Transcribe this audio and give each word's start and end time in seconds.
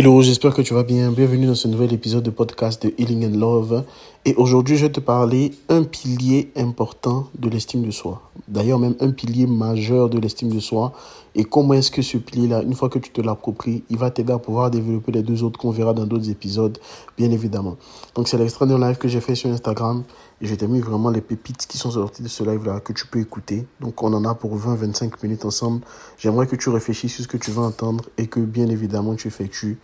Hello, 0.00 0.22
j'espère 0.22 0.54
que 0.54 0.62
tu 0.62 0.72
vas 0.72 0.82
bien. 0.82 1.10
Bienvenue 1.10 1.44
dans 1.44 1.54
ce 1.54 1.68
nouvel 1.68 1.92
épisode 1.92 2.22
de 2.22 2.30
podcast 2.30 2.86
de 2.86 2.94
Healing 2.96 3.26
and 3.26 3.38
Love. 3.38 3.84
Et 4.24 4.34
aujourd'hui, 4.36 4.78
je 4.78 4.86
vais 4.86 4.92
te 4.92 4.98
parler 4.98 5.50
un 5.68 5.82
pilier 5.82 6.50
important 6.56 7.28
de 7.38 7.50
l'estime 7.50 7.84
de 7.84 7.90
soi. 7.90 8.22
D'ailleurs, 8.48 8.78
même 8.78 8.94
un 9.00 9.10
pilier 9.10 9.46
majeur 9.46 10.08
de 10.08 10.18
l'estime 10.18 10.48
de 10.48 10.58
soi. 10.58 10.94
Et 11.34 11.44
comment 11.44 11.74
est-ce 11.74 11.90
que 11.90 12.00
ce 12.00 12.16
pilier-là, 12.16 12.62
une 12.62 12.72
fois 12.72 12.88
que 12.88 12.98
tu 12.98 13.10
te 13.10 13.20
l'appropries, 13.20 13.84
il 13.90 13.98
va 13.98 14.10
t'aider 14.10 14.32
à 14.32 14.38
pouvoir 14.38 14.70
développer 14.70 15.12
les 15.12 15.22
deux 15.22 15.42
autres 15.42 15.60
qu'on 15.60 15.70
verra 15.70 15.92
dans 15.92 16.06
d'autres 16.06 16.30
épisodes, 16.30 16.78
bien 17.18 17.30
évidemment. 17.30 17.76
Donc, 18.14 18.28
c'est 18.28 18.38
l'extrait 18.38 18.66
d'un 18.66 18.78
live 18.78 18.96
que 18.96 19.06
j'ai 19.06 19.20
fait 19.20 19.34
sur 19.34 19.50
Instagram. 19.50 20.04
Et 20.40 20.46
je 20.46 20.54
t'ai 20.54 20.66
mis 20.66 20.80
vraiment 20.80 21.10
les 21.10 21.20
pépites 21.20 21.66
qui 21.66 21.76
sont 21.76 21.90
sorties 21.90 22.22
de 22.22 22.28
ce 22.28 22.42
live-là 22.42 22.80
que 22.80 22.92
tu 22.92 23.06
peux 23.06 23.20
écouter. 23.20 23.66
Donc, 23.80 24.02
on 24.02 24.12
en 24.14 24.24
a 24.24 24.34
pour 24.34 24.56
20-25 24.56 25.12
minutes 25.22 25.44
ensemble. 25.44 25.82
J'aimerais 26.18 26.46
que 26.46 26.56
tu 26.56 26.70
réfléchisses 26.70 27.14
sur 27.14 27.24
ce 27.24 27.28
que 27.28 27.36
tu 27.36 27.50
vas 27.50 27.62
entendre 27.62 28.04
et 28.16 28.26
que, 28.26 28.40
bien 28.40 28.68
évidemment, 28.68 29.14
tu 29.14 29.28
effectues 29.28 29.78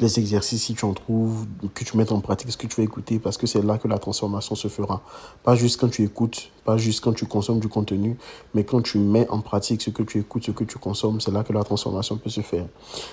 les 0.00 0.18
exercices 0.18 0.64
si 0.64 0.74
tu 0.74 0.84
en 0.84 0.92
trouves, 0.92 1.46
que 1.74 1.84
tu 1.84 1.96
mettes 1.96 2.12
en 2.12 2.20
pratique 2.20 2.50
ce 2.50 2.56
que 2.56 2.66
tu 2.66 2.76
vas 2.76 2.82
écouter 2.82 3.18
parce 3.18 3.36
que 3.36 3.46
c'est 3.46 3.62
là 3.62 3.78
que 3.78 3.88
la 3.88 3.98
transformation 3.98 4.54
se 4.54 4.68
fera. 4.68 5.02
Pas 5.44 5.54
juste 5.54 5.80
quand 5.80 5.88
tu 5.88 6.02
écoutes, 6.02 6.50
pas 6.64 6.76
juste 6.76 7.02
quand 7.02 7.12
tu 7.12 7.26
consommes 7.26 7.60
du 7.60 7.68
contenu, 7.68 8.16
mais 8.54 8.64
quand 8.64 8.82
tu 8.82 8.98
mets 8.98 9.28
en 9.30 9.40
pratique 9.40 9.80
ce 9.80 9.90
que 9.90 10.02
tu 10.02 10.18
écoutes, 10.18 10.44
ce 10.44 10.50
que 10.50 10.64
tu 10.64 10.78
consommes, 10.78 11.20
c'est 11.20 11.30
là 11.30 11.44
que 11.44 11.52
la 11.52 11.62
transformation 11.62 12.16
peut 12.16 12.30
se 12.30 12.40
faire. 12.40 12.66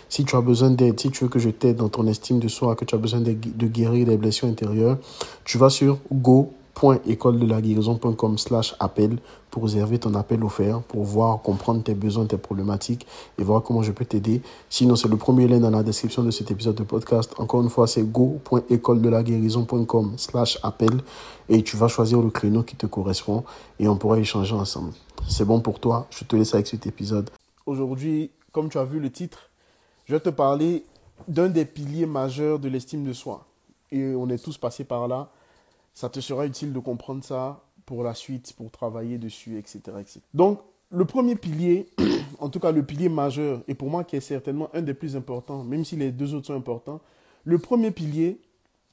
Si 0.09 0.25
tu 0.25 0.35
as 0.35 0.41
besoin 0.41 0.71
d'aide, 0.71 0.99
si 0.99 1.11
tu 1.11 1.23
veux 1.25 1.29
que 1.29 1.39
je 1.39 1.49
t'aide 1.49 1.77
dans 1.77 1.89
ton 1.89 2.07
estime 2.07 2.39
de 2.39 2.47
soi, 2.47 2.75
que 2.75 2.85
tu 2.85 2.95
as 2.95 2.97
besoin 2.97 3.21
de, 3.21 3.33
de 3.33 3.67
guérir 3.67 4.07
les 4.07 4.17
blessures 4.17 4.47
intérieures, 4.47 4.97
tu 5.45 5.57
vas 5.57 5.69
sur 5.69 5.99
go 6.11 6.53
guérison.com 6.81 8.37
slash 8.37 8.75
appel 8.79 9.17
pour 9.49 9.63
réserver 9.63 9.99
ton 9.99 10.13
appel 10.13 10.43
offert, 10.43 10.81
pour 10.81 11.03
voir, 11.03 11.41
comprendre 11.41 11.83
tes 11.83 11.93
besoins, 11.93 12.25
tes 12.25 12.37
problématiques 12.37 13.07
et 13.37 13.43
voir 13.43 13.63
comment 13.63 13.81
je 13.81 13.91
peux 13.91 14.05
t'aider. 14.05 14.41
Sinon, 14.69 14.95
c'est 14.95 15.07
le 15.07 15.17
premier 15.17 15.47
lien 15.47 15.59
dans 15.59 15.71
la 15.71 15.83
description 15.83 16.23
de 16.23 16.31
cet 16.31 16.51
épisode 16.51 16.75
de 16.75 16.83
podcast. 16.83 17.33
Encore 17.37 17.61
une 17.61 17.69
fois, 17.69 17.87
c'est 17.87 18.03
go.école-de-la-guérison.com 18.03 20.13
slash 20.17 20.59
appel 20.63 21.01
et 21.49 21.63
tu 21.63 21.77
vas 21.77 21.87
choisir 21.87 22.21
le 22.21 22.29
créneau 22.29 22.63
qui 22.63 22.75
te 22.75 22.85
correspond 22.85 23.43
et 23.79 23.87
on 23.87 23.97
pourra 23.97 24.19
échanger 24.19 24.53
ensemble. 24.53 24.91
C'est 25.27 25.45
bon 25.45 25.61
pour 25.61 25.79
toi, 25.79 26.07
je 26.11 26.23
te 26.23 26.35
laisse 26.35 26.53
avec 26.53 26.67
cet 26.67 26.85
épisode. 26.85 27.29
Aujourd'hui, 27.65 28.31
comme 28.51 28.69
tu 28.69 28.77
as 28.77 28.85
vu 28.85 28.99
le 28.99 29.09
titre, 29.09 29.49
je 30.05 30.13
vais 30.13 30.19
te 30.19 30.29
parler 30.29 30.85
d'un 31.27 31.49
des 31.49 31.65
piliers 31.65 32.05
majeurs 32.05 32.59
de 32.59 32.69
l'estime 32.69 33.03
de 33.03 33.13
soi. 33.13 33.45
Et 33.91 34.13
on 34.15 34.29
est 34.29 34.43
tous 34.43 34.57
passés 34.57 34.83
par 34.83 35.07
là 35.07 35.29
ça 35.93 36.09
te 36.09 36.19
sera 36.19 36.45
utile 36.45 36.73
de 36.73 36.79
comprendre 36.79 37.23
ça 37.23 37.63
pour 37.85 38.03
la 38.03 38.13
suite, 38.13 38.53
pour 38.53 38.71
travailler 38.71 39.17
dessus, 39.17 39.57
etc. 39.57 39.79
etc. 39.99 40.19
Donc, 40.33 40.61
le 40.91 41.05
premier 41.05 41.35
pilier, 41.35 41.87
en 42.39 42.49
tout 42.49 42.59
cas 42.59 42.71
le 42.71 42.83
pilier 42.83 43.09
majeur, 43.09 43.61
et 43.67 43.75
pour 43.75 43.89
moi 43.89 44.03
qui 44.03 44.15
est 44.15 44.21
certainement 44.21 44.69
un 44.73 44.81
des 44.81 44.93
plus 44.93 45.15
importants, 45.15 45.63
même 45.63 45.85
si 45.85 45.95
les 45.95 46.11
deux 46.11 46.33
autres 46.33 46.47
sont 46.47 46.55
importants, 46.55 47.01
le 47.43 47.57
premier 47.57 47.91
pilier, 47.91 48.39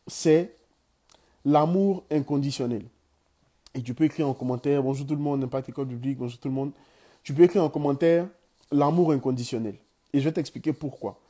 c'est 0.06 0.56
l'amour 1.44 2.04
inconditionnel. 2.10 2.84
Et 3.74 3.82
tu 3.82 3.92
peux 3.92 4.04
écrire 4.04 4.28
en 4.28 4.34
commentaire, 4.34 4.82
bonjour 4.82 5.06
tout 5.06 5.14
le 5.14 5.20
monde, 5.20 5.44
Impact 5.44 5.68
École 5.68 5.88
Publique, 5.88 6.18
bonjour 6.18 6.38
tout 6.38 6.48
le 6.48 6.54
monde. 6.54 6.72
Tu 7.22 7.34
peux 7.34 7.42
écrire 7.42 7.62
en 7.62 7.68
commentaire 7.68 8.26
l'amour 8.72 9.12
inconditionnel. 9.12 9.76
Et 10.12 10.20
je 10.20 10.24
vais 10.24 10.32
t'expliquer 10.32 10.72
pourquoi. 10.72 11.20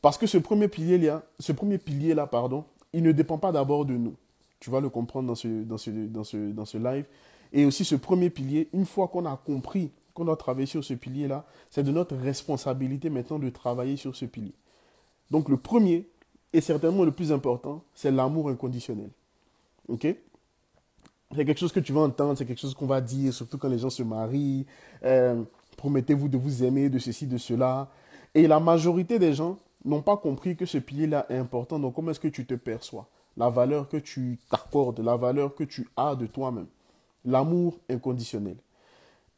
Parce 0.00 0.16
que 0.16 0.26
ce 0.26 0.38
premier 0.38 0.68
pilier-là, 0.68 1.22
ce 1.38 1.52
premier 1.52 1.78
pilier-là, 1.78 2.26
pardon, 2.26 2.64
il 2.92 3.02
ne 3.02 3.12
dépend 3.12 3.38
pas 3.38 3.52
d'abord 3.52 3.84
de 3.84 3.94
nous. 3.94 4.14
Tu 4.60 4.70
vas 4.70 4.80
le 4.80 4.88
comprendre 4.90 5.26
dans 5.26 5.34
ce, 5.34 5.48
dans 5.48 5.78
ce, 5.78 5.90
dans 5.90 6.24
ce, 6.24 6.36
dans 6.52 6.64
ce 6.64 6.78
live. 6.78 7.06
Et 7.52 7.64
aussi 7.64 7.84
ce 7.84 7.96
premier 7.96 8.30
pilier, 8.30 8.68
une 8.72 8.86
fois 8.86 9.08
qu'on 9.08 9.26
a 9.26 9.36
compris 9.36 9.90
qu'on 10.14 10.24
doit 10.24 10.36
travailler 10.36 10.66
sur 10.66 10.84
ce 10.84 10.94
pilier-là, 10.94 11.44
c'est 11.70 11.82
de 11.82 11.90
notre 11.90 12.16
responsabilité 12.16 13.10
maintenant 13.10 13.38
de 13.38 13.48
travailler 13.48 13.96
sur 13.96 14.14
ce 14.14 14.24
pilier. 14.24 14.54
Donc 15.30 15.48
le 15.48 15.56
premier, 15.56 16.08
et 16.52 16.60
certainement 16.60 17.04
le 17.04 17.12
plus 17.12 17.32
important, 17.32 17.82
c'est 17.94 18.10
l'amour 18.10 18.50
inconditionnel. 18.50 19.10
Ok? 19.88 20.06
C'est 21.34 21.44
quelque 21.44 21.58
chose 21.58 21.72
que 21.72 21.80
tu 21.80 21.92
vas 21.92 22.00
entendre, 22.00 22.36
c'est 22.36 22.44
quelque 22.44 22.60
chose 22.60 22.74
qu'on 22.74 22.86
va 22.86 23.00
dire, 23.00 23.32
surtout 23.32 23.56
quand 23.56 23.68
les 23.68 23.78
gens 23.78 23.90
se 23.90 24.02
marient. 24.02 24.66
Euh, 25.04 25.42
promettez-vous 25.76 26.28
de 26.28 26.36
vous 26.36 26.64
aimer, 26.64 26.88
de 26.88 26.98
ceci, 26.98 27.26
de 27.26 27.38
cela. 27.38 27.88
Et 28.34 28.48
la 28.48 28.58
majorité 28.58 29.18
des 29.18 29.32
gens 29.32 29.58
n'ont 29.84 30.02
pas 30.02 30.16
compris 30.16 30.56
que 30.56 30.66
ce 30.66 30.78
pilier-là 30.78 31.26
est 31.28 31.36
important. 31.36 31.78
Donc 31.78 31.94
comment 31.94 32.10
est-ce 32.10 32.20
que 32.20 32.28
tu 32.28 32.44
te 32.46 32.54
perçois? 32.54 33.08
La 33.40 33.48
valeur 33.48 33.88
que 33.88 33.96
tu 33.96 34.38
t'accordes, 34.50 35.00
la 35.00 35.16
valeur 35.16 35.54
que 35.54 35.64
tu 35.64 35.88
as 35.96 36.14
de 36.14 36.26
toi-même. 36.26 36.66
L'amour 37.24 37.78
inconditionnel. 37.88 38.56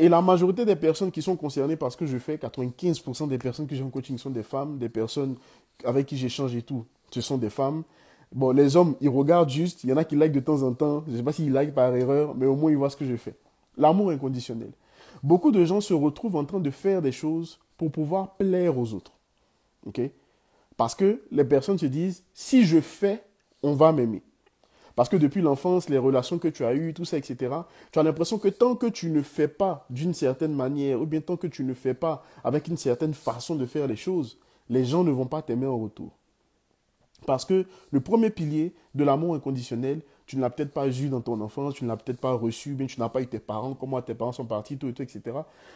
Et 0.01 0.09
la 0.09 0.21
majorité 0.21 0.65
des 0.65 0.75
personnes 0.75 1.13
qui 1.13 1.23
sont 1.23 1.37
concernées 1.37 1.77
par 1.77 1.93
ce 1.93 1.97
que 1.97 2.07
je 2.07 2.19
fais, 2.19 2.37
95% 2.37 3.29
des 3.29 3.39
personnes 3.39 3.69
que 3.69 3.77
j'ai 3.77 3.85
en 3.85 3.91
coaching 3.91 4.19
sont 4.19 4.31
des 4.31 4.43
femmes, 4.43 4.77
des 4.79 4.89
personnes 4.89 5.37
avec 5.85 6.07
qui 6.07 6.17
j'échange 6.17 6.57
et 6.57 6.63
tout, 6.63 6.85
ce 7.13 7.21
sont 7.21 7.39
des 7.39 7.49
femmes. 7.49 7.85
Bon, 8.33 8.51
les 8.51 8.77
hommes, 8.77 8.97
ils 9.01 9.09
regardent 9.09 9.51
juste, 9.51 9.85
il 9.85 9.91
y 9.91 9.93
en 9.93 9.97
a 9.97 10.05
qui 10.05 10.17
like 10.17 10.33
de 10.33 10.41
temps 10.41 10.63
en 10.65 10.73
temps, 10.73 11.05
je 11.07 11.13
ne 11.13 11.17
sais 11.19 11.23
pas 11.23 11.33
s'ils 11.33 11.53
like 11.53 11.73
par 11.73 11.95
erreur, 11.95 12.35
mais 12.35 12.47
au 12.47 12.57
moins 12.57 12.73
ils 12.73 12.77
voient 12.77 12.91
ce 12.91 12.97
que 12.97 13.05
je 13.05 13.15
fais. 13.15 13.37
L'amour 13.77 14.11
inconditionnel. 14.11 14.73
Beaucoup 15.23 15.53
de 15.53 15.65
gens 15.65 15.81
se 15.81 15.95
retrouvent 15.95 16.35
en 16.35 16.45
train 16.45 16.59
de 16.59 16.71
faire 16.71 17.03
des 17.03 17.13
choses 17.13 17.61
pour 17.77 17.93
pouvoir 17.93 18.35
plaire 18.35 18.77
aux 18.77 18.95
autres. 18.95 19.13
OK? 19.87 20.01
Parce 20.77 20.97
que 20.97 21.23
les 21.31 21.45
personnes 21.45 21.79
se 21.79 21.87
disent, 21.87 22.25
si 22.35 22.65
je 22.65 22.81
fais, 22.81 23.23
on 23.63 23.75
va 23.75 23.93
m'aimer. 23.93 24.23
Parce 24.95 25.09
que 25.09 25.17
depuis 25.17 25.41
l'enfance, 25.41 25.89
les 25.89 25.99
relations 25.99 26.39
que 26.39 26.49
tu 26.49 26.65
as 26.65 26.75
eues, 26.75 26.93
tout 26.93 27.05
ça, 27.05 27.17
etc., 27.17 27.55
tu 27.91 27.99
as 27.99 28.03
l'impression 28.03 28.39
que 28.39 28.49
tant 28.49 28.75
que 28.75 28.87
tu 28.87 29.11
ne 29.11 29.23
fais 29.23 29.49
pas 29.49 29.87
d'une 29.89 30.15
certaine 30.15 30.55
manière, 30.55 31.01
ou 31.01 31.07
bien 31.07 31.21
tant 31.21 31.37
que 31.37 31.47
tu 31.47 31.65
ne 31.65 31.75
fais 31.75 31.95
pas 31.95 32.25
avec 32.45 32.69
une 32.69 32.77
certaine 32.77 33.15
façon 33.15 33.55
de 33.55 33.65
faire 33.65 33.87
les 33.87 33.97
choses, 33.97 34.39
les 34.69 34.85
gens 34.85 35.05
ne 35.05 35.11
vont 35.11 35.27
pas 35.27 35.43
t'aimer 35.43 35.67
en 35.67 35.79
retour. 35.79 36.19
Parce 37.27 37.45
que 37.45 37.67
le 37.91 38.01
premier 38.01 38.31
pilier 38.31 38.75
de 38.95 39.05
l'amour 39.05 39.35
inconditionnel, 39.35 40.03
tu 40.27 40.37
ne 40.37 40.41
l'as 40.41 40.51
peut-être 40.51 40.73
pas 40.73 40.89
eu 40.89 41.09
dans 41.09 41.21
ton 41.21 41.41
enfance, 41.41 41.75
tu 41.75 41.85
ne 41.85 41.89
l'as 41.89 41.97
peut-être 41.97 42.21
pas 42.21 42.33
reçu, 42.33 42.75
bien 42.75 42.87
tu 42.87 42.99
n'as 43.01 43.09
pas 43.09 43.23
eu 43.23 43.27
tes 43.27 43.39
parents, 43.39 43.75
comment 43.75 44.01
tes 44.03 44.15
parents 44.15 44.33
sont 44.33 44.45
partis, 44.45 44.77
tout, 44.77 44.91
tout, 44.93 45.03
etc. 45.03 45.23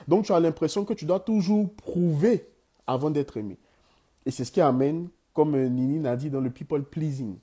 Donc 0.08 0.24
tu 0.24 0.32
as 0.32 0.40
l'impression 0.40 0.84
que 0.84 0.92
tu 0.92 1.04
dois 1.04 1.20
toujours 1.20 1.72
prouver 1.74 2.48
avant 2.86 3.10
d'être 3.10 3.36
aimé. 3.36 3.58
Et 4.24 4.30
c'est 4.30 4.44
ce 4.44 4.52
qui 4.52 4.60
amène, 4.60 5.08
comme 5.32 5.56
Nini 5.56 6.00
l'a 6.00 6.16
dit 6.16 6.30
dans 6.30 6.40
le 6.40 6.50
people 6.50 6.82
pleasing 6.82 7.38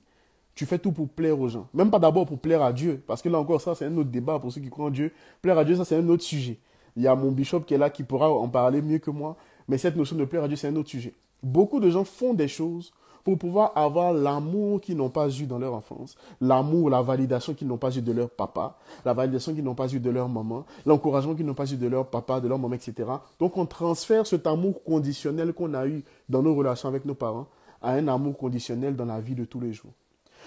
tu 0.54 0.66
fais 0.66 0.78
tout 0.78 0.92
pour 0.92 1.08
plaire 1.08 1.38
aux 1.38 1.48
gens. 1.48 1.68
Même 1.74 1.90
pas 1.90 1.98
d'abord 1.98 2.26
pour 2.26 2.38
plaire 2.38 2.62
à 2.62 2.72
Dieu, 2.72 3.02
parce 3.06 3.22
que 3.22 3.28
là 3.28 3.38
encore, 3.38 3.60
ça, 3.60 3.74
c'est 3.74 3.86
un 3.86 3.96
autre 3.96 4.10
débat 4.10 4.38
pour 4.38 4.52
ceux 4.52 4.60
qui 4.60 4.70
croient 4.70 4.86
en 4.86 4.90
Dieu. 4.90 5.12
Plaire 5.42 5.58
à 5.58 5.64
Dieu, 5.64 5.76
ça, 5.76 5.84
c'est 5.84 5.96
un 5.96 6.08
autre 6.08 6.22
sujet. 6.22 6.58
Il 6.96 7.02
y 7.02 7.08
a 7.08 7.14
mon 7.14 7.32
bishop 7.32 7.60
qui 7.60 7.74
est 7.74 7.78
là, 7.78 7.90
qui 7.90 8.04
pourra 8.04 8.30
en 8.30 8.48
parler 8.48 8.80
mieux 8.80 8.98
que 8.98 9.10
moi, 9.10 9.36
mais 9.68 9.78
cette 9.78 9.96
notion 9.96 10.16
de 10.16 10.24
plaire 10.24 10.44
à 10.44 10.48
Dieu, 10.48 10.56
c'est 10.56 10.68
un 10.68 10.76
autre 10.76 10.90
sujet. 10.90 11.12
Beaucoup 11.42 11.80
de 11.80 11.90
gens 11.90 12.04
font 12.04 12.34
des 12.34 12.48
choses 12.48 12.92
pour 13.24 13.38
pouvoir 13.38 13.72
avoir 13.74 14.12
l'amour 14.12 14.80
qu'ils 14.80 14.96
n'ont 14.96 15.08
pas 15.08 15.28
eu 15.30 15.46
dans 15.46 15.58
leur 15.58 15.74
enfance, 15.74 16.14
l'amour, 16.40 16.90
la 16.90 17.00
validation 17.00 17.54
qu'ils 17.54 17.66
n'ont 17.66 17.78
pas 17.78 17.90
eu 17.96 18.02
de 18.02 18.12
leur 18.12 18.28
papa, 18.28 18.76
la 19.04 19.14
validation 19.14 19.54
qu'ils 19.54 19.64
n'ont 19.64 19.74
pas 19.74 19.88
eu 19.88 19.98
de 19.98 20.10
leur 20.10 20.28
maman, 20.28 20.66
l'encouragement 20.84 21.34
qu'ils 21.34 21.46
n'ont 21.46 21.54
pas 21.54 21.70
eu 21.70 21.76
de 21.76 21.88
leur 21.88 22.06
papa, 22.06 22.40
de 22.40 22.48
leur 22.48 22.58
maman, 22.58 22.74
etc. 22.74 23.08
Donc 23.40 23.56
on 23.56 23.64
transfère 23.64 24.26
cet 24.26 24.46
amour 24.46 24.84
conditionnel 24.84 25.54
qu'on 25.54 25.72
a 25.72 25.86
eu 25.86 26.04
dans 26.28 26.42
nos 26.42 26.54
relations 26.54 26.88
avec 26.88 27.06
nos 27.06 27.14
parents 27.14 27.46
à 27.80 27.92
un 27.92 28.08
amour 28.08 28.36
conditionnel 28.36 28.94
dans 28.94 29.06
la 29.06 29.20
vie 29.20 29.34
de 29.34 29.46
tous 29.46 29.60
les 29.60 29.72
jours. 29.72 29.92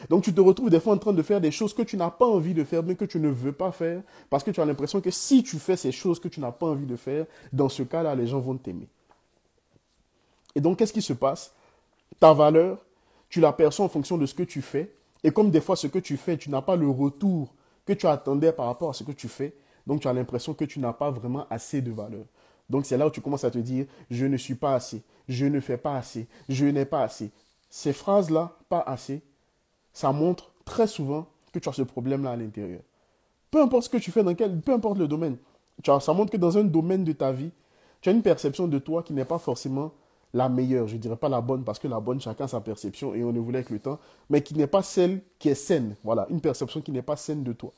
Donc 0.09 0.23
tu 0.23 0.33
te 0.33 0.41
retrouves 0.41 0.69
des 0.69 0.79
fois 0.79 0.93
en 0.93 0.97
train 0.97 1.13
de 1.13 1.21
faire 1.21 1.41
des 1.41 1.51
choses 1.51 1.73
que 1.73 1.81
tu 1.81 1.97
n'as 1.97 2.09
pas 2.09 2.25
envie 2.25 2.53
de 2.53 2.63
faire, 2.63 2.83
mais 2.83 2.95
que 2.95 3.05
tu 3.05 3.19
ne 3.19 3.29
veux 3.29 3.51
pas 3.51 3.71
faire, 3.71 4.01
parce 4.29 4.43
que 4.43 4.51
tu 4.51 4.61
as 4.61 4.65
l'impression 4.65 5.01
que 5.01 5.11
si 5.11 5.43
tu 5.43 5.57
fais 5.59 5.75
ces 5.75 5.91
choses 5.91 6.19
que 6.19 6.27
tu 6.27 6.39
n'as 6.39 6.51
pas 6.51 6.67
envie 6.67 6.85
de 6.85 6.95
faire, 6.95 7.25
dans 7.51 7.69
ce 7.69 7.83
cas-là, 7.83 8.15
les 8.15 8.27
gens 8.27 8.39
vont 8.39 8.55
t'aimer. 8.57 8.87
Et 10.55 10.61
donc, 10.61 10.79
qu'est-ce 10.79 10.93
qui 10.93 11.01
se 11.01 11.13
passe? 11.13 11.53
Ta 12.19 12.33
valeur, 12.33 12.79
tu 13.29 13.39
la 13.39 13.51
perçois 13.51 13.85
en 13.85 13.89
fonction 13.89 14.17
de 14.17 14.25
ce 14.25 14.33
que 14.33 14.43
tu 14.43 14.61
fais, 14.61 14.91
et 15.23 15.31
comme 15.31 15.51
des 15.51 15.61
fois 15.61 15.75
ce 15.75 15.87
que 15.87 15.99
tu 15.99 16.17
fais, 16.17 16.37
tu 16.37 16.49
n'as 16.49 16.61
pas 16.61 16.75
le 16.75 16.89
retour 16.89 17.53
que 17.85 17.93
tu 17.93 18.07
attendais 18.07 18.51
par 18.51 18.67
rapport 18.67 18.89
à 18.89 18.93
ce 18.93 19.03
que 19.03 19.11
tu 19.11 19.27
fais, 19.27 19.53
donc 19.85 20.01
tu 20.01 20.07
as 20.07 20.13
l'impression 20.13 20.53
que 20.53 20.65
tu 20.65 20.79
n'as 20.79 20.93
pas 20.93 21.11
vraiment 21.11 21.47
assez 21.49 21.81
de 21.81 21.91
valeur. 21.91 22.25
Donc 22.69 22.85
c'est 22.85 22.97
là 22.97 23.07
où 23.07 23.09
tu 23.09 23.21
commences 23.21 23.45
à 23.45 23.51
te 23.51 23.57
dire, 23.57 23.85
je 24.11 24.25
ne 24.25 24.37
suis 24.37 24.55
pas 24.55 24.75
assez, 24.75 25.01
je 25.29 25.45
ne 25.45 25.59
fais 25.59 25.77
pas 25.77 25.95
assez, 25.95 26.27
je 26.49 26.65
n'ai 26.65 26.85
pas 26.85 27.03
assez. 27.03 27.31
Ces 27.69 27.93
phrases-là, 27.93 28.57
pas 28.69 28.83
assez, 28.85 29.21
ça 29.97 30.11
montre 30.11 30.51
très 30.63 30.85
souvent 30.85 31.25
que 31.51 31.57
tu 31.57 31.67
as 31.67 31.73
ce 31.73 31.81
problème-là 31.81 32.33
à 32.33 32.35
l'intérieur. 32.35 32.81
Peu 33.49 33.59
importe 33.59 33.85
ce 33.85 33.89
que 33.89 33.97
tu 33.97 34.11
fais, 34.11 34.23
dans 34.23 34.35
quel, 34.35 34.61
peu 34.61 34.71
importe 34.71 34.99
le 34.99 35.07
domaine, 35.07 35.37
ça 35.83 36.13
montre 36.13 36.31
que 36.31 36.37
dans 36.37 36.55
un 36.55 36.65
domaine 36.65 37.03
de 37.03 37.13
ta 37.13 37.31
vie, 37.31 37.49
tu 38.01 38.09
as 38.09 38.11
une 38.11 38.21
perception 38.21 38.67
de 38.67 38.77
toi 38.77 39.01
qui 39.01 39.13
n'est 39.13 39.25
pas 39.25 39.39
forcément 39.39 39.91
la 40.35 40.49
meilleure, 40.49 40.87
je 40.87 40.97
ne 40.97 40.99
dirais 40.99 41.15
pas 41.15 41.29
la 41.29 41.41
bonne, 41.41 41.63
parce 41.63 41.79
que 41.79 41.87
la 41.87 41.99
bonne, 41.99 42.21
chacun 42.21 42.47
sa 42.47 42.61
perception 42.61 43.15
et 43.15 43.23
on 43.23 43.31
ne 43.31 43.39
voulait 43.39 43.57
avec 43.57 43.71
le 43.71 43.79
temps, 43.79 43.97
mais 44.29 44.43
qui 44.43 44.53
n'est 44.53 44.67
pas 44.67 44.83
celle 44.83 45.19
qui 45.39 45.49
est 45.49 45.55
saine. 45.55 45.95
Voilà, 46.03 46.27
une 46.29 46.41
perception 46.41 46.79
qui 46.79 46.91
n'est 46.91 47.01
pas 47.01 47.15
saine 47.15 47.43
de 47.43 47.53
toi. 47.53 47.73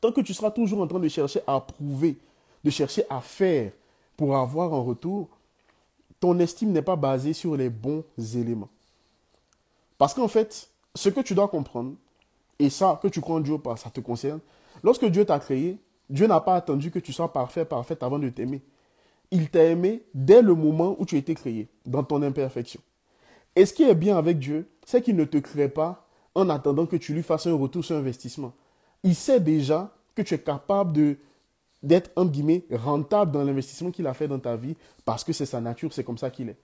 Tant 0.00 0.10
que 0.10 0.22
tu 0.22 0.32
seras 0.32 0.52
toujours 0.52 0.80
en 0.80 0.86
train 0.86 1.00
de 1.00 1.08
chercher 1.08 1.40
à 1.46 1.60
prouver, 1.60 2.16
de 2.64 2.70
chercher 2.70 3.04
à 3.10 3.20
faire 3.20 3.72
pour 4.16 4.34
avoir 4.38 4.72
un 4.72 4.80
retour, 4.80 5.28
ton 6.18 6.38
estime 6.38 6.72
n'est 6.72 6.80
pas 6.80 6.96
basée 6.96 7.34
sur 7.34 7.56
les 7.58 7.68
bons 7.68 8.04
éléments. 8.34 8.70
Parce 9.98 10.14
qu'en 10.14 10.28
fait, 10.28 10.70
ce 10.94 11.08
que 11.08 11.20
tu 11.20 11.34
dois 11.34 11.48
comprendre, 11.48 11.94
et 12.58 12.70
ça, 12.70 12.98
que 13.02 13.08
tu 13.08 13.20
crois 13.20 13.36
en 13.36 13.40
Dieu 13.40 13.54
ou 13.54 13.58
pas, 13.58 13.76
ça 13.76 13.90
te 13.90 14.00
concerne. 14.00 14.40
Lorsque 14.82 15.04
Dieu 15.06 15.24
t'a 15.24 15.38
créé, 15.38 15.78
Dieu 16.08 16.26
n'a 16.26 16.40
pas 16.40 16.54
attendu 16.54 16.90
que 16.90 16.98
tu 16.98 17.12
sois 17.12 17.32
parfait, 17.32 17.64
parfaite 17.64 18.02
avant 18.02 18.18
de 18.18 18.28
t'aimer. 18.28 18.62
Il 19.30 19.48
t'a 19.50 19.64
aimé 19.64 20.04
dès 20.14 20.42
le 20.42 20.54
moment 20.54 20.96
où 20.98 21.06
tu 21.06 21.16
été 21.16 21.34
créé, 21.34 21.68
dans 21.86 22.04
ton 22.04 22.22
imperfection. 22.22 22.80
Et 23.56 23.66
ce 23.66 23.72
qui 23.72 23.84
est 23.84 23.94
bien 23.94 24.16
avec 24.16 24.38
Dieu, 24.38 24.68
c'est 24.84 25.02
qu'il 25.02 25.16
ne 25.16 25.24
te 25.24 25.38
crée 25.38 25.68
pas 25.68 26.06
en 26.34 26.48
attendant 26.48 26.86
que 26.86 26.96
tu 26.96 27.14
lui 27.14 27.22
fasses 27.22 27.46
un 27.46 27.54
retour 27.54 27.84
sur 27.84 27.96
investissement. 27.96 28.52
Il 29.02 29.14
sait 29.14 29.40
déjà 29.40 29.94
que 30.14 30.22
tu 30.22 30.34
es 30.34 30.38
capable 30.38 30.92
de 30.92 31.16
d'être, 31.82 32.10
entre 32.16 32.30
guillemets, 32.30 32.64
rentable 32.72 33.30
dans 33.30 33.44
l'investissement 33.44 33.90
qu'il 33.90 34.06
a 34.06 34.14
fait 34.14 34.26
dans 34.26 34.38
ta 34.38 34.56
vie 34.56 34.74
parce 35.04 35.22
que 35.22 35.34
c'est 35.34 35.44
sa 35.44 35.60
nature, 35.60 35.92
c'est 35.92 36.02
comme 36.02 36.16
ça 36.16 36.30
qu'il 36.30 36.48
est. 36.48 36.56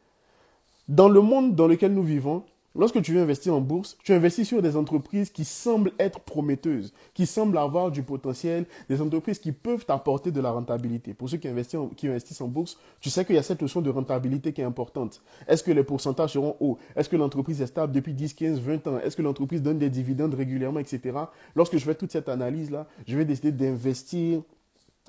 Dans 0.88 1.11
le 1.11 1.21
monde 1.21 1.55
dans 1.55 1.67
lequel 1.67 1.93
nous 1.93 2.03
vivons, 2.03 2.43
Lorsque 2.76 3.02
tu 3.02 3.14
veux 3.14 3.20
investir 3.20 3.52
en 3.52 3.61
bourse, 3.61 3.99
tu 4.05 4.12
investis 4.12 4.46
sur 4.46 4.62
des 4.62 4.76
entreprises 4.76 5.31
qui 5.31 5.44
semblent 5.44 5.90
être 5.99 6.20
prometteuses, 6.20 6.93
qui 7.14 7.26
semblent 7.26 7.58
avoir 7.58 7.90
du 7.90 8.05
potentiel, 8.05 8.64
des 8.88 9.02
entreprises 9.02 9.40
qui 9.40 9.50
peuvent 9.50 9.84
t'apporter 9.84 10.31
de 10.31 10.40
la 10.40 10.52
rentabilité. 10.52 11.12
Pour 11.12 11.28
ceux 11.28 11.38
qui 11.38 11.49
investissent, 11.49 12.40
en, 12.40 12.46
bourse, 12.46 12.78
tu 13.00 13.11
sais 13.11 13.25
qu'il 13.25 13.34
y 13.34 13.38
a 13.38 13.43
cette 13.43 13.61
notion 13.61 13.81
de 13.81 13.90
rentabilité 13.90 14.52
qui 14.52 14.61
est 14.61 14.64
importante. 14.64 15.20
Est-ce 15.49 15.64
que 15.64 15.72
les 15.72 15.82
pourcentages 15.82 16.34
seront 16.34 16.56
hauts? 16.61 16.78
Est-ce 16.94 17.08
que 17.08 17.17
l'entreprise 17.17 17.61
est 17.61 17.67
stable 17.67 17.93
depuis 17.93 18.14
10, 18.14 18.34
15, 18.34 18.61
20 18.61 18.87
ans? 18.87 18.99
Est-ce 19.00 19.17
que 19.17 19.22
l'entreprise 19.22 19.62
donne 19.62 19.78
des 19.78 19.90
dividendes 19.90 20.34
régulièrement, 20.34 20.78
etc. 20.78 21.19
Lorsque 21.56 21.76
je 21.76 21.84
fais 21.84 21.96
toute 21.96 22.12
cette 22.12 22.28
analyse-là, 22.28 22.87
je 23.05 23.19
vais 23.19 23.25
décider 23.25 23.50
d'investir 23.50 24.43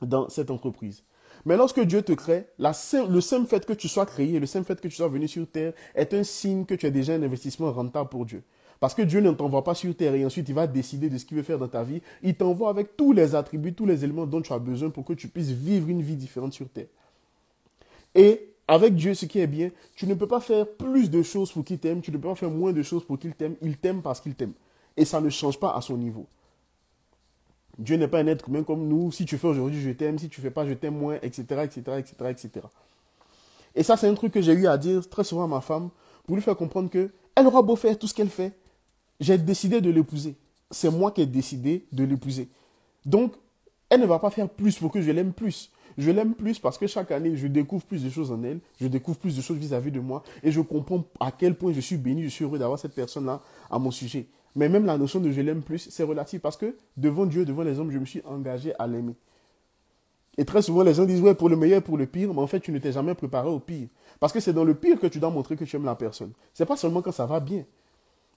dans 0.02 0.30
cette 0.30 0.50
entreprise. 0.50 1.04
Mais 1.46 1.58
lorsque 1.58 1.80
Dieu 1.82 2.02
te 2.02 2.12
crée, 2.12 2.48
le 2.60 3.22
simple 3.22 3.48
fait 3.48 3.66
que 3.66 3.74
tu 3.74 3.88
sois 3.88 4.06
créé, 4.06 4.40
le 4.40 4.46
simple 4.46 4.66
fait 4.66 4.80
que 4.80 4.88
tu 4.88 4.96
sois 4.96 5.08
venu 5.08 5.28
sur 5.28 5.48
terre 5.48 5.74
est 5.96 6.14
un 6.14 6.24
signe 6.24 6.66
que 6.66 6.76
tu 6.76 6.86
as 6.86 6.92
déjà 6.92 7.14
un 7.14 7.24
investissement 7.24 7.72
rentable 7.72 8.10
pour 8.10 8.26
Dieu. 8.26 8.44
Parce 8.80 8.96
que 8.96 9.04
Dieu 9.04 9.22
ne 9.22 9.32
t'envoie 9.32 9.64
pas 9.64 9.76
sur 9.76 9.96
terre 9.96 10.16
et 10.16 10.26
ensuite 10.26 10.50
il 10.50 10.56
va 10.56 10.66
décider 10.66 11.10
de 11.10 11.18
ce 11.18 11.26
qu'il 11.26 11.38
veut 11.38 11.44
faire 11.44 11.60
dans 11.60 11.68
ta 11.68 11.84
vie. 11.84 12.02
Il 12.24 12.36
t'envoie 12.36 12.70
avec 12.70 12.98
tous 12.98 13.14
les 13.14 13.36
attributs, 13.36 13.74
tous 13.74 13.86
les 13.86 14.04
éléments 14.04 14.26
dont 14.26 14.42
tu 14.42 14.52
as 14.54 14.60
besoin 14.60 14.90
pour 14.90 15.06
que 15.06 15.14
tu 15.14 15.28
puisses 15.28 15.52
vivre 15.52 15.88
une 15.90 16.02
vie 16.02 16.16
différente 16.16 16.54
sur 16.54 16.68
terre. 16.68 16.88
Et 18.16 18.50
avec 18.68 18.96
Dieu, 18.96 19.14
ce 19.14 19.26
qui 19.26 19.40
est 19.40 19.48
bien, 19.48 19.70
tu 19.96 20.08
ne 20.08 20.14
peux 20.16 20.28
pas 20.28 20.40
faire 20.40 20.68
plus 20.68 21.10
de 21.10 21.22
choses 21.22 21.52
pour 21.52 21.64
qu'il 21.64 21.78
t'aime, 21.78 22.02
tu 22.02 22.12
ne 22.12 22.18
peux 22.18 22.30
pas 22.30 22.36
faire 22.36 22.50
moins 22.50 22.74
de 22.74 22.82
choses 22.82 23.04
pour 23.04 23.20
qu'il 23.20 23.34
t'aime. 23.34 23.56
Il 23.62 23.78
t'aime 23.78 24.02
parce 24.02 24.20
qu'il 24.20 24.34
t'aime. 24.34 24.54
Et 24.98 25.06
ça 25.06 25.22
ne 25.22 25.30
change 25.30 25.60
pas 25.60 25.76
à 25.76 25.82
son 25.82 25.98
niveau. 25.98 26.26
Dieu 27.82 27.98
n'est 27.98 28.08
pas 28.08 28.20
un 28.20 28.28
être 28.28 28.48
humain 28.48 28.64
comme 28.64 28.88
nous. 28.88 29.12
Si 29.12 29.26
tu 29.26 29.38
fais 29.38 29.48
aujourd'hui, 29.48 29.82
je 29.82 29.90
t'aime. 29.90 30.20
Si 30.20 30.30
tu 30.30 30.40
ne 30.40 30.44
fais 30.44 30.52
pas, 30.52 30.68
je 30.68 30.74
t'aime 30.74 30.96
moins, 30.96 31.18
etc.. 31.24 31.68
Et 33.74 33.84
ça, 33.84 33.98
c'est 33.98 34.08
un 34.08 34.14
truc 34.14 34.34
que 34.34 34.42
j'ai 34.42 34.54
eu 34.54 34.68
à 34.68 34.78
dire 34.78 35.10
très 35.10 35.24
souvent 35.24 35.46
à 35.46 35.48
ma 35.48 35.62
femme 35.62 35.90
pour 36.26 36.36
lui 36.36 36.44
faire 36.44 36.56
comprendre 36.56 36.90
que 36.90 37.10
elle 37.36 37.48
aura 37.48 37.62
beau 37.64 37.76
faire 37.76 37.98
tout 37.98 38.08
ce 38.08 38.14
qu'elle 38.14 38.30
fait. 38.30 38.54
J'ai 39.20 39.38
décidé 39.38 39.82
de 39.82 39.90
l'épouser. 39.90 40.36
C'est 40.70 40.92
moi 40.92 41.12
qui 41.12 41.22
ai 41.22 41.26
décidé 41.26 41.86
de 41.92 42.04
l'épouser. 42.04 42.50
Donc, 43.06 43.34
elle 43.90 44.02
ne 44.02 44.06
va 44.06 44.20
pas 44.20 44.30
faire 44.30 44.48
plus 44.48 44.78
pour 44.78 44.92
que 44.92 45.02
je 45.02 45.10
l'aime 45.12 45.34
plus. 45.34 45.72
Je 45.98 46.12
l'aime 46.12 46.36
plus 46.36 46.60
parce 46.60 46.78
que 46.78 46.88
chaque 46.88 47.12
année, 47.12 47.36
je 47.36 47.48
découvre 47.48 47.84
plus 47.84 48.04
de 48.04 48.10
choses 48.10 48.32
en 48.32 48.42
elle, 48.44 48.60
je 48.80 48.88
découvre 48.88 49.18
plus 49.18 49.36
de 49.36 49.42
choses 49.42 49.58
vis-à-vis 49.58 49.90
-vis 49.90 49.94
de 49.94 50.00
moi 50.00 50.24
et 50.44 50.52
je 50.52 50.62
comprends 50.62 51.04
à 51.20 51.32
quel 51.32 51.56
point 51.56 51.74
je 51.74 51.82
suis 51.82 51.98
béni, 51.98 52.24
je 52.24 52.30
suis 52.30 52.46
heureux 52.46 52.60
d'avoir 52.60 52.80
cette 52.80 52.94
personne-là 52.94 53.42
à 53.70 53.80
mon 53.80 53.92
sujet. 53.92 54.28
Mais 54.56 54.70
même 54.70 54.86
la 54.86 54.98
notion 54.98 55.20
de 55.20 55.32
je 55.32 55.42
l'aime 55.42 55.62
plus, 55.62 55.90
c'est 55.90 56.04
relatif 56.04 56.42
parce 56.42 56.58
que 56.58 56.76
devant 56.98 57.26
Dieu, 57.26 57.46
devant 57.46 57.64
les 57.64 57.80
hommes, 57.80 57.92
je 57.92 58.00
me 58.00 58.06
suis 58.06 58.22
engagé 58.26 58.74
à 58.78 58.88
l'aimer. 58.88 59.16
Et 60.38 60.46
très 60.46 60.62
souvent, 60.62 60.84
les 60.84 60.94
gens 60.94 61.06
disent, 61.06 61.22
ouais, 61.22 61.36
pour 61.36 61.50
le 61.50 61.56
meilleur, 61.56 61.82
pour 61.82 61.98
le 61.98 62.06
pire, 62.06 62.34
mais 62.34 62.42
en 62.42 62.48
fait, 62.48 62.60
tu 62.60 62.72
ne 62.72 62.80
t'es 62.80 62.92
jamais 62.92 63.14
préparé 63.16 63.50
au 63.50 63.60
pire. 63.60 63.88
Parce 64.20 64.32
que 64.32 64.40
c'est 64.40 64.54
dans 64.54 64.64
le 64.64 64.74
pire 64.74 65.00
que 65.00 65.08
tu 65.08 65.20
dois 65.20 65.30
montrer 65.30 65.56
que 65.56 65.66
tu 65.66 65.76
aimes 65.76 65.86
la 65.86 65.96
personne. 65.96 66.32
Ce 66.54 66.64
n'est 66.64 66.68
pas 66.68 66.78
seulement 66.78 67.02
quand 67.02 67.12
ça 67.12 67.26
va 67.26 67.40
bien. 67.40 67.66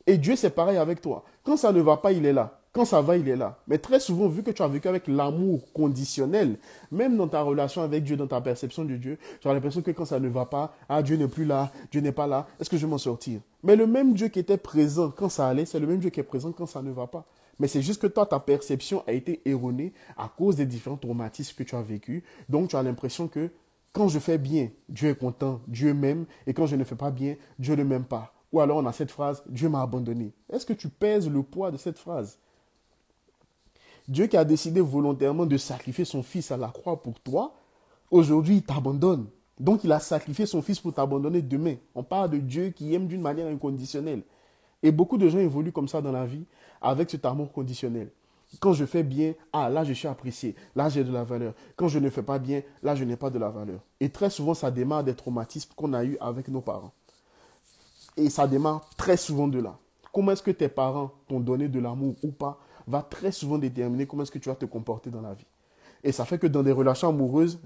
Et 0.06 0.19
Dieu, 0.19 0.37
c'est 0.37 0.50
pareil 0.50 0.76
avec 0.76 1.00
toi. 1.00 1.25
Quand 1.44 1.56
ça 1.56 1.72
ne 1.72 1.81
va 1.81 1.96
pas, 1.96 2.12
il 2.12 2.26
est 2.26 2.32
là. 2.32 2.60
Quand 2.74 2.84
ça 2.84 3.00
va, 3.00 3.16
il 3.16 3.28
est 3.28 3.36
là. 3.36 3.60
Mais 3.68 3.78
très 3.78 4.00
souvent, 4.00 4.26
vu 4.26 4.42
que 4.42 4.50
tu 4.50 4.60
as 4.60 4.66
vécu 4.66 4.88
avec 4.88 5.06
l'amour 5.06 5.72
conditionnel, 5.72 6.58
même 6.90 7.16
dans 7.16 7.28
ta 7.28 7.40
relation 7.40 7.82
avec 7.82 8.02
Dieu, 8.02 8.16
dans 8.16 8.26
ta 8.26 8.40
perception 8.40 8.84
de 8.84 8.96
Dieu, 8.96 9.16
tu 9.40 9.46
as 9.46 9.54
l'impression 9.54 9.80
que 9.80 9.92
quand 9.92 10.04
ça 10.04 10.18
ne 10.18 10.28
va 10.28 10.44
pas, 10.44 10.74
ah, 10.88 11.00
Dieu 11.00 11.16
n'est 11.16 11.28
plus 11.28 11.44
là, 11.44 11.70
Dieu 11.92 12.00
n'est 12.00 12.10
pas 12.10 12.26
là, 12.26 12.48
est-ce 12.58 12.68
que 12.68 12.76
je 12.76 12.84
vais 12.84 12.90
m'en 12.90 12.98
sortir? 12.98 13.40
Mais 13.62 13.76
le 13.76 13.86
même 13.86 14.14
Dieu 14.14 14.26
qui 14.26 14.40
était 14.40 14.56
présent 14.56 15.12
quand 15.16 15.28
ça 15.28 15.46
allait, 15.46 15.66
c'est 15.66 15.78
le 15.78 15.86
même 15.86 15.98
Dieu 15.98 16.10
qui 16.10 16.18
est 16.18 16.24
présent 16.24 16.50
quand 16.50 16.66
ça 16.66 16.82
ne 16.82 16.90
va 16.90 17.06
pas. 17.06 17.26
Mais 17.60 17.68
c'est 17.68 17.80
juste 17.80 18.02
que 18.02 18.08
toi, 18.08 18.26
ta 18.26 18.40
perception 18.40 19.04
a 19.06 19.12
été 19.12 19.40
erronée 19.48 19.92
à 20.16 20.28
cause 20.36 20.56
des 20.56 20.66
différents 20.66 20.96
traumatismes 20.96 21.54
que 21.56 21.62
tu 21.62 21.76
as 21.76 21.82
vécus. 21.82 22.24
Donc, 22.48 22.70
tu 22.70 22.76
as 22.76 22.82
l'impression 22.82 23.28
que 23.28 23.50
quand 23.92 24.08
je 24.08 24.18
fais 24.18 24.38
bien, 24.38 24.70
Dieu 24.88 25.10
est 25.10 25.14
content, 25.14 25.60
Dieu 25.68 25.94
m'aime, 25.94 26.26
et 26.48 26.54
quand 26.54 26.66
je 26.66 26.74
ne 26.74 26.82
fais 26.82 26.96
pas 26.96 27.12
bien, 27.12 27.36
Dieu 27.60 27.76
ne 27.76 27.84
m'aime 27.84 28.04
pas. 28.04 28.34
Ou 28.50 28.60
alors 28.60 28.78
on 28.78 28.86
a 28.86 28.92
cette 28.92 29.12
phrase, 29.12 29.44
Dieu 29.48 29.68
m'a 29.68 29.82
abandonné. 29.82 30.32
Est-ce 30.52 30.66
que 30.66 30.72
tu 30.72 30.88
pèses 30.88 31.30
le 31.30 31.44
poids 31.44 31.70
de 31.70 31.76
cette 31.76 31.98
phrase? 31.98 32.40
Dieu 34.06 34.26
qui 34.26 34.36
a 34.36 34.44
décidé 34.44 34.80
volontairement 34.80 35.46
de 35.46 35.56
sacrifier 35.56 36.04
son 36.04 36.22
fils 36.22 36.50
à 36.50 36.56
la 36.56 36.68
croix 36.68 37.02
pour 37.02 37.18
toi, 37.20 37.54
aujourd'hui 38.10 38.56
il 38.56 38.62
t'abandonne. 38.62 39.26
Donc 39.58 39.84
il 39.84 39.92
a 39.92 40.00
sacrifié 40.00 40.46
son 40.46 40.60
fils 40.60 40.80
pour 40.80 40.92
t'abandonner 40.92 41.40
demain. 41.40 41.76
On 41.94 42.02
parle 42.02 42.30
de 42.30 42.38
Dieu 42.38 42.70
qui 42.70 42.92
aime 42.94 43.06
d'une 43.06 43.22
manière 43.22 43.46
inconditionnelle. 43.46 44.22
Et 44.82 44.92
beaucoup 44.92 45.16
de 45.16 45.28
gens 45.28 45.38
évoluent 45.38 45.72
comme 45.72 45.88
ça 45.88 46.02
dans 46.02 46.12
la 46.12 46.26
vie 46.26 46.44
avec 46.82 47.10
cet 47.10 47.24
amour 47.24 47.50
conditionnel. 47.50 48.10
Quand 48.60 48.74
je 48.74 48.84
fais 48.84 49.02
bien, 49.02 49.34
ah 49.52 49.70
là 49.70 49.84
je 49.84 49.94
suis 49.94 50.06
apprécié, 50.06 50.54
là 50.76 50.88
j'ai 50.90 51.02
de 51.02 51.10
la 51.10 51.24
valeur. 51.24 51.54
Quand 51.76 51.88
je 51.88 51.98
ne 51.98 52.10
fais 52.10 52.22
pas 52.22 52.38
bien, 52.38 52.62
là 52.82 52.94
je 52.94 53.04
n'ai 53.04 53.16
pas 53.16 53.30
de 53.30 53.38
la 53.38 53.48
valeur. 53.48 53.80
Et 54.00 54.10
très 54.10 54.28
souvent 54.28 54.54
ça 54.54 54.70
démarre 54.70 55.02
des 55.02 55.14
traumatismes 55.14 55.72
qu'on 55.74 55.94
a 55.94 56.04
eus 56.04 56.18
avec 56.20 56.48
nos 56.48 56.60
parents. 56.60 56.92
Et 58.16 58.28
ça 58.28 58.46
démarre 58.46 58.88
très 58.96 59.16
souvent 59.16 59.48
de 59.48 59.60
là. 59.60 59.78
Comment 60.12 60.32
est-ce 60.32 60.42
que 60.42 60.50
tes 60.50 60.68
parents 60.68 61.10
t'ont 61.26 61.40
donné 61.40 61.68
de 61.68 61.80
l'amour 61.80 62.14
ou 62.22 62.30
pas? 62.30 62.60
Va 62.86 63.02
très 63.02 63.32
souvent 63.32 63.58
déterminer 63.58 64.06
comment 64.06 64.22
est-ce 64.22 64.31
que 64.31 64.38
tu 64.38 64.48
vas 64.48 64.54
te 64.54 64.66
comporter 64.66 65.10
dans 65.10 65.20
la 65.20 65.34
vie. 65.34 65.46
Et 66.06 66.12
ça 66.12 66.26
fait 66.26 66.38
que 66.38 66.46
dans 66.46 66.62
des 66.62 66.72
relations 66.72 67.08
amoureuses, 67.08 67.58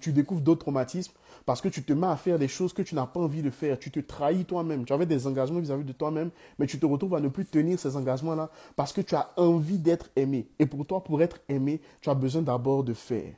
tu 0.00 0.12
découvres 0.12 0.42
d'autres 0.42 0.60
traumatismes 0.60 1.14
parce 1.46 1.62
que 1.62 1.68
tu 1.68 1.82
te 1.82 1.94
mets 1.94 2.06
à 2.06 2.16
faire 2.16 2.38
des 2.38 2.48
choses 2.48 2.74
que 2.74 2.82
tu 2.82 2.94
n'as 2.94 3.06
pas 3.06 3.20
envie 3.20 3.40
de 3.40 3.48
faire. 3.48 3.78
Tu 3.78 3.90
te 3.90 4.00
trahis 4.00 4.44
toi-même. 4.44 4.84
Tu 4.84 4.92
avais 4.92 5.06
des 5.06 5.26
engagements 5.26 5.60
vis-à-vis 5.60 5.84
de 5.84 5.92
toi-même, 5.92 6.30
mais 6.58 6.66
tu 6.66 6.78
te 6.78 6.84
retrouves 6.84 7.14
à 7.14 7.20
ne 7.20 7.28
plus 7.28 7.46
tenir 7.46 7.78
ces 7.78 7.96
engagements-là 7.96 8.50
parce 8.76 8.92
que 8.92 9.00
tu 9.00 9.14
as 9.14 9.30
envie 9.38 9.78
d'être 9.78 10.10
aimé. 10.14 10.46
Et 10.58 10.66
pour 10.66 10.84
toi, 10.84 11.02
pour 11.02 11.22
être 11.22 11.38
aimé, 11.48 11.80
tu 12.02 12.10
as 12.10 12.14
besoin 12.14 12.42
d'abord 12.42 12.84
de 12.84 12.92
faire. 12.92 13.32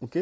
OK? 0.00 0.18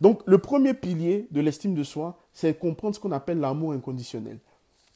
Donc, 0.00 0.22
le 0.26 0.38
premier 0.38 0.74
pilier 0.74 1.28
de 1.30 1.40
l'estime 1.40 1.74
de 1.74 1.84
soi, 1.84 2.18
c'est 2.32 2.58
comprendre 2.58 2.96
ce 2.96 3.00
qu'on 3.00 3.12
appelle 3.12 3.38
l'amour 3.38 3.74
inconditionnel. 3.74 4.38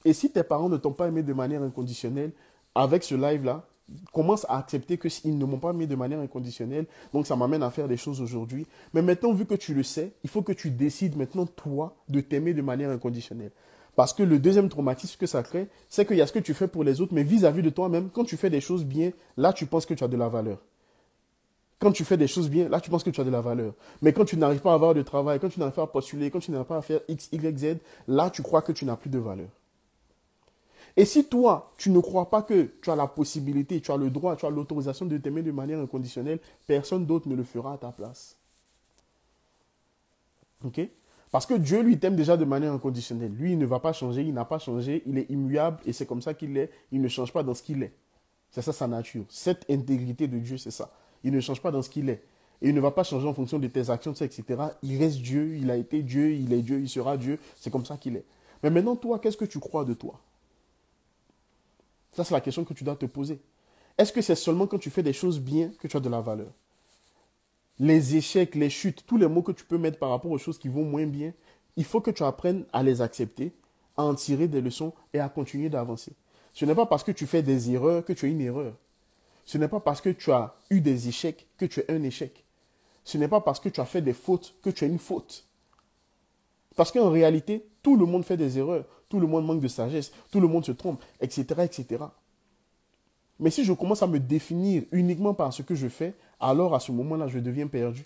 Et 0.04 0.12
si 0.12 0.30
tes 0.30 0.42
parents 0.42 0.68
ne 0.68 0.76
t'ont 0.76 0.92
pas 0.92 1.08
aimé 1.08 1.22
de 1.22 1.32
manière 1.32 1.62
inconditionnelle, 1.62 2.32
avec 2.74 3.02
ce 3.02 3.14
live-là, 3.14 3.66
commence 4.12 4.44
à 4.48 4.58
accepter 4.58 4.98
qu'ils 4.98 5.38
ne 5.38 5.44
m'ont 5.44 5.58
pas 5.58 5.70
aimé 5.70 5.86
de 5.86 5.94
manière 5.94 6.20
inconditionnelle. 6.20 6.86
Donc 7.12 7.26
ça 7.26 7.36
m'amène 7.36 7.62
à 7.62 7.70
faire 7.70 7.88
des 7.88 7.96
choses 7.96 8.20
aujourd'hui. 8.20 8.66
Mais 8.92 9.02
maintenant, 9.02 9.32
vu 9.32 9.46
que 9.46 9.54
tu 9.54 9.74
le 9.74 9.82
sais, 9.82 10.12
il 10.24 10.30
faut 10.30 10.42
que 10.42 10.52
tu 10.52 10.70
décides 10.70 11.16
maintenant, 11.16 11.46
toi, 11.46 11.96
de 12.08 12.20
t'aimer 12.20 12.54
de 12.54 12.62
manière 12.62 12.90
inconditionnelle. 12.90 13.52
Parce 13.94 14.12
que 14.12 14.22
le 14.22 14.38
deuxième 14.38 14.68
traumatisme 14.68 15.18
que 15.18 15.26
ça 15.26 15.42
crée, 15.42 15.68
c'est 15.88 16.04
qu'il 16.04 16.18
y 16.18 16.22
a 16.22 16.26
ce 16.26 16.32
que 16.32 16.38
tu 16.38 16.52
fais 16.52 16.68
pour 16.68 16.84
les 16.84 17.00
autres, 17.00 17.14
mais 17.14 17.22
vis-à-vis 17.22 17.62
de 17.62 17.70
toi-même, 17.70 18.10
quand 18.10 18.24
tu 18.24 18.36
fais 18.36 18.50
des 18.50 18.60
choses 18.60 18.84
bien, 18.84 19.12
là, 19.38 19.54
tu 19.54 19.64
penses 19.64 19.86
que 19.86 19.94
tu 19.94 20.04
as 20.04 20.08
de 20.08 20.16
la 20.16 20.28
valeur. 20.28 20.58
Quand 21.78 21.92
tu 21.92 22.04
fais 22.04 22.18
des 22.18 22.26
choses 22.26 22.50
bien, 22.50 22.68
là, 22.68 22.80
tu 22.80 22.90
penses 22.90 23.04
que 23.04 23.10
tu 23.10 23.20
as 23.20 23.24
de 23.24 23.30
la 23.30 23.40
valeur. 23.40 23.72
Mais 24.02 24.12
quand 24.12 24.24
tu 24.26 24.36
n'arrives 24.36 24.60
pas 24.60 24.72
à 24.72 24.74
avoir 24.74 24.94
de 24.94 25.02
travail, 25.02 25.40
quand 25.40 25.48
tu 25.48 25.60
n'arrives 25.60 25.74
pas 25.74 25.84
à 25.84 25.86
postuler, 25.86 26.30
quand 26.30 26.40
tu 26.40 26.50
n'arrives 26.50 26.66
pas 26.66 26.76
à 26.76 26.82
faire 26.82 27.00
X, 27.08 27.30
Y, 27.32 27.58
Z, 27.58 27.76
là, 28.06 28.28
tu 28.28 28.42
crois 28.42 28.60
que 28.60 28.72
tu 28.72 28.84
n'as 28.84 28.96
plus 28.96 29.10
de 29.10 29.18
valeur. 29.18 29.48
Et 30.96 31.04
si 31.04 31.26
toi, 31.26 31.72
tu 31.76 31.90
ne 31.90 32.00
crois 32.00 32.30
pas 32.30 32.42
que 32.42 32.70
tu 32.80 32.90
as 32.90 32.96
la 32.96 33.06
possibilité, 33.06 33.80
tu 33.80 33.92
as 33.92 33.96
le 33.96 34.08
droit, 34.08 34.34
tu 34.36 34.46
as 34.46 34.50
l'autorisation 34.50 35.04
de 35.04 35.18
t'aimer 35.18 35.42
de 35.42 35.52
manière 35.52 35.78
inconditionnelle, 35.78 36.38
personne 36.66 37.04
d'autre 37.04 37.28
ne 37.28 37.34
le 37.34 37.44
fera 37.44 37.74
à 37.74 37.78
ta 37.78 37.92
place. 37.92 38.36
OK? 40.64 40.80
Parce 41.30 41.44
que 41.44 41.54
Dieu, 41.54 41.82
lui, 41.82 41.98
t'aime 41.98 42.16
déjà 42.16 42.36
de 42.36 42.46
manière 42.46 42.72
inconditionnelle. 42.72 43.32
Lui, 43.32 43.52
il 43.52 43.58
ne 43.58 43.66
va 43.66 43.78
pas 43.78 43.92
changer, 43.92 44.22
il 44.22 44.32
n'a 44.32 44.46
pas 44.46 44.58
changé, 44.58 45.02
il 45.06 45.18
est 45.18 45.30
immuable 45.30 45.80
et 45.84 45.92
c'est 45.92 46.06
comme 46.06 46.22
ça 46.22 46.32
qu'il 46.32 46.56
est. 46.56 46.70
Il 46.92 47.02
ne 47.02 47.08
change 47.08 47.32
pas 47.32 47.42
dans 47.42 47.54
ce 47.54 47.62
qu'il 47.62 47.82
est. 47.82 47.92
C'est 48.50 48.62
ça 48.62 48.72
sa 48.72 48.86
nature. 48.86 49.24
Cette 49.28 49.68
intégrité 49.70 50.28
de 50.28 50.38
Dieu, 50.38 50.56
c'est 50.56 50.70
ça. 50.70 50.90
Il 51.24 51.32
ne 51.32 51.40
change 51.40 51.60
pas 51.60 51.70
dans 51.70 51.82
ce 51.82 51.90
qu'il 51.90 52.08
est. 52.08 52.22
Et 52.62 52.70
il 52.70 52.74
ne 52.74 52.80
va 52.80 52.90
pas 52.90 53.02
changer 53.02 53.26
en 53.28 53.34
fonction 53.34 53.58
de 53.58 53.66
tes 53.66 53.90
actions, 53.90 54.14
etc. 54.14 54.44
Il 54.82 54.98
reste 54.98 55.18
Dieu, 55.18 55.56
il 55.56 55.70
a 55.70 55.76
été 55.76 56.02
Dieu, 56.02 56.32
il 56.32 56.52
est 56.54 56.62
Dieu, 56.62 56.80
il 56.80 56.88
sera 56.88 57.18
Dieu. 57.18 57.38
C'est 57.56 57.70
comme 57.70 57.84
ça 57.84 57.98
qu'il 57.98 58.16
est. 58.16 58.24
Mais 58.62 58.70
maintenant, 58.70 58.96
toi, 58.96 59.18
qu'est-ce 59.18 59.36
que 59.36 59.44
tu 59.44 59.58
crois 59.58 59.84
de 59.84 59.92
toi? 59.92 60.18
Ça, 62.16 62.24
c'est 62.24 62.34
la 62.34 62.40
question 62.40 62.64
que 62.64 62.74
tu 62.74 62.82
dois 62.82 62.96
te 62.96 63.06
poser. 63.06 63.40
Est-ce 63.98 64.12
que 64.12 64.22
c'est 64.22 64.34
seulement 64.34 64.66
quand 64.66 64.78
tu 64.78 64.90
fais 64.90 65.02
des 65.02 65.12
choses 65.12 65.38
bien 65.38 65.70
que 65.78 65.86
tu 65.86 65.96
as 65.96 66.00
de 66.00 66.08
la 66.08 66.20
valeur 66.20 66.50
Les 67.78 68.16
échecs, 68.16 68.54
les 68.54 68.70
chutes, 68.70 69.04
tous 69.06 69.18
les 69.18 69.28
mots 69.28 69.42
que 69.42 69.52
tu 69.52 69.64
peux 69.64 69.78
mettre 69.78 69.98
par 69.98 70.10
rapport 70.10 70.30
aux 70.30 70.38
choses 70.38 70.58
qui 70.58 70.68
vont 70.68 70.84
moins 70.84 71.06
bien, 71.06 71.32
il 71.76 71.84
faut 71.84 72.00
que 72.00 72.10
tu 72.10 72.22
apprennes 72.22 72.64
à 72.72 72.82
les 72.82 73.02
accepter, 73.02 73.52
à 73.96 74.04
en 74.04 74.14
tirer 74.14 74.48
des 74.48 74.60
leçons 74.60 74.94
et 75.12 75.20
à 75.20 75.28
continuer 75.28 75.68
d'avancer. 75.68 76.12
Ce 76.54 76.64
n'est 76.64 76.74
pas 76.74 76.86
parce 76.86 77.04
que 77.04 77.12
tu 77.12 77.26
fais 77.26 77.42
des 77.42 77.70
erreurs 77.70 78.04
que 78.04 78.14
tu 78.14 78.24
as 78.24 78.28
une 78.28 78.40
erreur. 78.40 78.72
Ce 79.44 79.58
n'est 79.58 79.68
pas 79.68 79.80
parce 79.80 80.00
que 80.00 80.08
tu 80.08 80.32
as 80.32 80.54
eu 80.70 80.80
des 80.80 81.08
échecs 81.08 81.46
que 81.58 81.66
tu 81.66 81.80
es 81.80 81.90
un 81.90 82.02
échec. 82.02 82.44
Ce 83.04 83.18
n'est 83.18 83.28
pas 83.28 83.42
parce 83.42 83.60
que 83.60 83.68
tu 83.68 83.80
as 83.80 83.84
fait 83.84 84.02
des 84.02 84.14
fautes 84.14 84.54
que 84.62 84.70
tu 84.70 84.84
as 84.84 84.88
une 84.88 84.98
faute. 84.98 85.46
Parce 86.76 86.92
qu'en 86.92 87.10
réalité, 87.10 87.66
tout 87.82 87.96
le 87.96 88.06
monde 88.06 88.24
fait 88.24 88.36
des 88.36 88.58
erreurs, 88.58 88.84
tout 89.08 89.20
le 89.20 89.26
monde 89.26 89.46
manque 89.46 89.60
de 89.60 89.68
sagesse, 89.68 90.12
tout 90.30 90.40
le 90.40 90.48
monde 90.48 90.64
se 90.64 90.72
trompe, 90.72 91.02
etc., 91.20 91.44
etc. 91.64 92.04
Mais 93.38 93.50
si 93.50 93.64
je 93.64 93.72
commence 93.72 94.02
à 94.02 94.06
me 94.06 94.18
définir 94.18 94.84
uniquement 94.92 95.34
par 95.34 95.52
ce 95.52 95.62
que 95.62 95.74
je 95.74 95.88
fais, 95.88 96.14
alors 96.40 96.74
à 96.74 96.80
ce 96.80 96.92
moment-là, 96.92 97.28
je 97.28 97.38
deviens 97.38 97.66
perdu. 97.66 98.04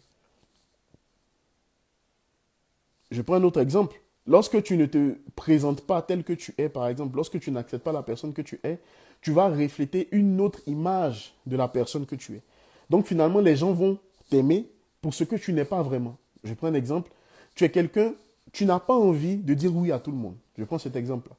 Je 3.11 3.23
prends 3.23 3.35
un 3.35 3.43
autre 3.43 3.61
exemple. 3.61 4.01
Lorsque 4.27 4.63
tu 4.63 4.77
ne 4.77 4.87
te 4.87 5.17
présentes 5.35 5.81
pas 5.83 6.03
tel 6.03 6.23
que 6.25 6.33
tu 6.33 6.55
es, 6.59 6.69
par 6.69 6.87
exemple, 6.89 7.17
lorsque 7.17 7.41
tu 7.41 7.51
n'acceptes 7.51 7.83
pas 7.83 7.93
la 7.93 8.03
personne 8.03 8.33
que 8.33 8.43
tu 8.43 8.61
es, 8.63 8.79
tu 9.21 9.33
vas 9.33 9.49
refléter 9.49 10.09
une 10.13 10.41
autre 10.41 10.61
image 10.67 11.35
de 11.47 11.57
la 11.57 11.69
personne 11.69 12.07
que 12.07 12.15
tu 12.15 12.35
es. 12.35 12.43
Donc 12.89 13.07
finalement, 13.07 13.41
les 13.41 13.57
gens 13.57 13.73
vont 13.73 13.99
t'aimer 14.29 14.69
pour 15.01 15.15
ce 15.15 15.25
que 15.25 15.37
tu 15.37 15.53
n'es 15.53 15.65
pas 15.65 15.83
vraiment. 15.83 16.17
Je 16.45 16.55
prends 16.55 16.69
un 16.69 16.75
exemple. 16.75 17.11
Tu 17.55 17.65
es 17.65 17.71
quelqu'un, 17.71 18.15
tu 18.53 18.67
n'as 18.67 18.81
pas 18.81 18.95
envie 18.95 19.37
de 19.37 19.55
dire 19.55 19.75
oui 19.75 19.93
à 19.93 19.99
tout 19.99 20.11
le 20.11 20.17
monde. 20.17 20.37
Je 20.57 20.65
prends 20.65 20.79
cet 20.79 20.97
exemple-là. 20.97 21.37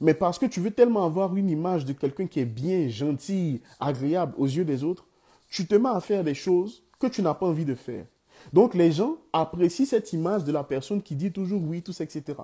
Mais 0.00 0.14
parce 0.14 0.38
que 0.38 0.46
tu 0.46 0.60
veux 0.60 0.70
tellement 0.70 1.04
avoir 1.04 1.34
une 1.36 1.50
image 1.50 1.84
de 1.84 1.92
quelqu'un 1.92 2.26
qui 2.26 2.40
est 2.40 2.44
bien, 2.44 2.88
gentil, 2.88 3.62
agréable 3.80 4.34
aux 4.38 4.46
yeux 4.46 4.64
des 4.64 4.84
autres, 4.84 5.06
tu 5.50 5.66
te 5.66 5.74
mets 5.74 5.88
à 5.88 6.00
faire 6.00 6.22
des 6.22 6.34
choses 6.34 6.84
que 7.00 7.06
tu 7.06 7.22
n'as 7.22 7.34
pas 7.34 7.46
envie 7.46 7.64
de 7.64 7.74
faire. 7.74 8.04
Donc 8.52 8.74
les 8.74 8.92
gens 8.92 9.16
apprécient 9.32 9.86
cette 9.86 10.12
image 10.12 10.44
de 10.44 10.52
la 10.52 10.62
personne 10.62 11.02
qui 11.02 11.16
dit 11.16 11.32
toujours 11.32 11.62
oui, 11.62 11.82
tout 11.82 11.92
ça, 11.92 12.04
etc. 12.04 12.38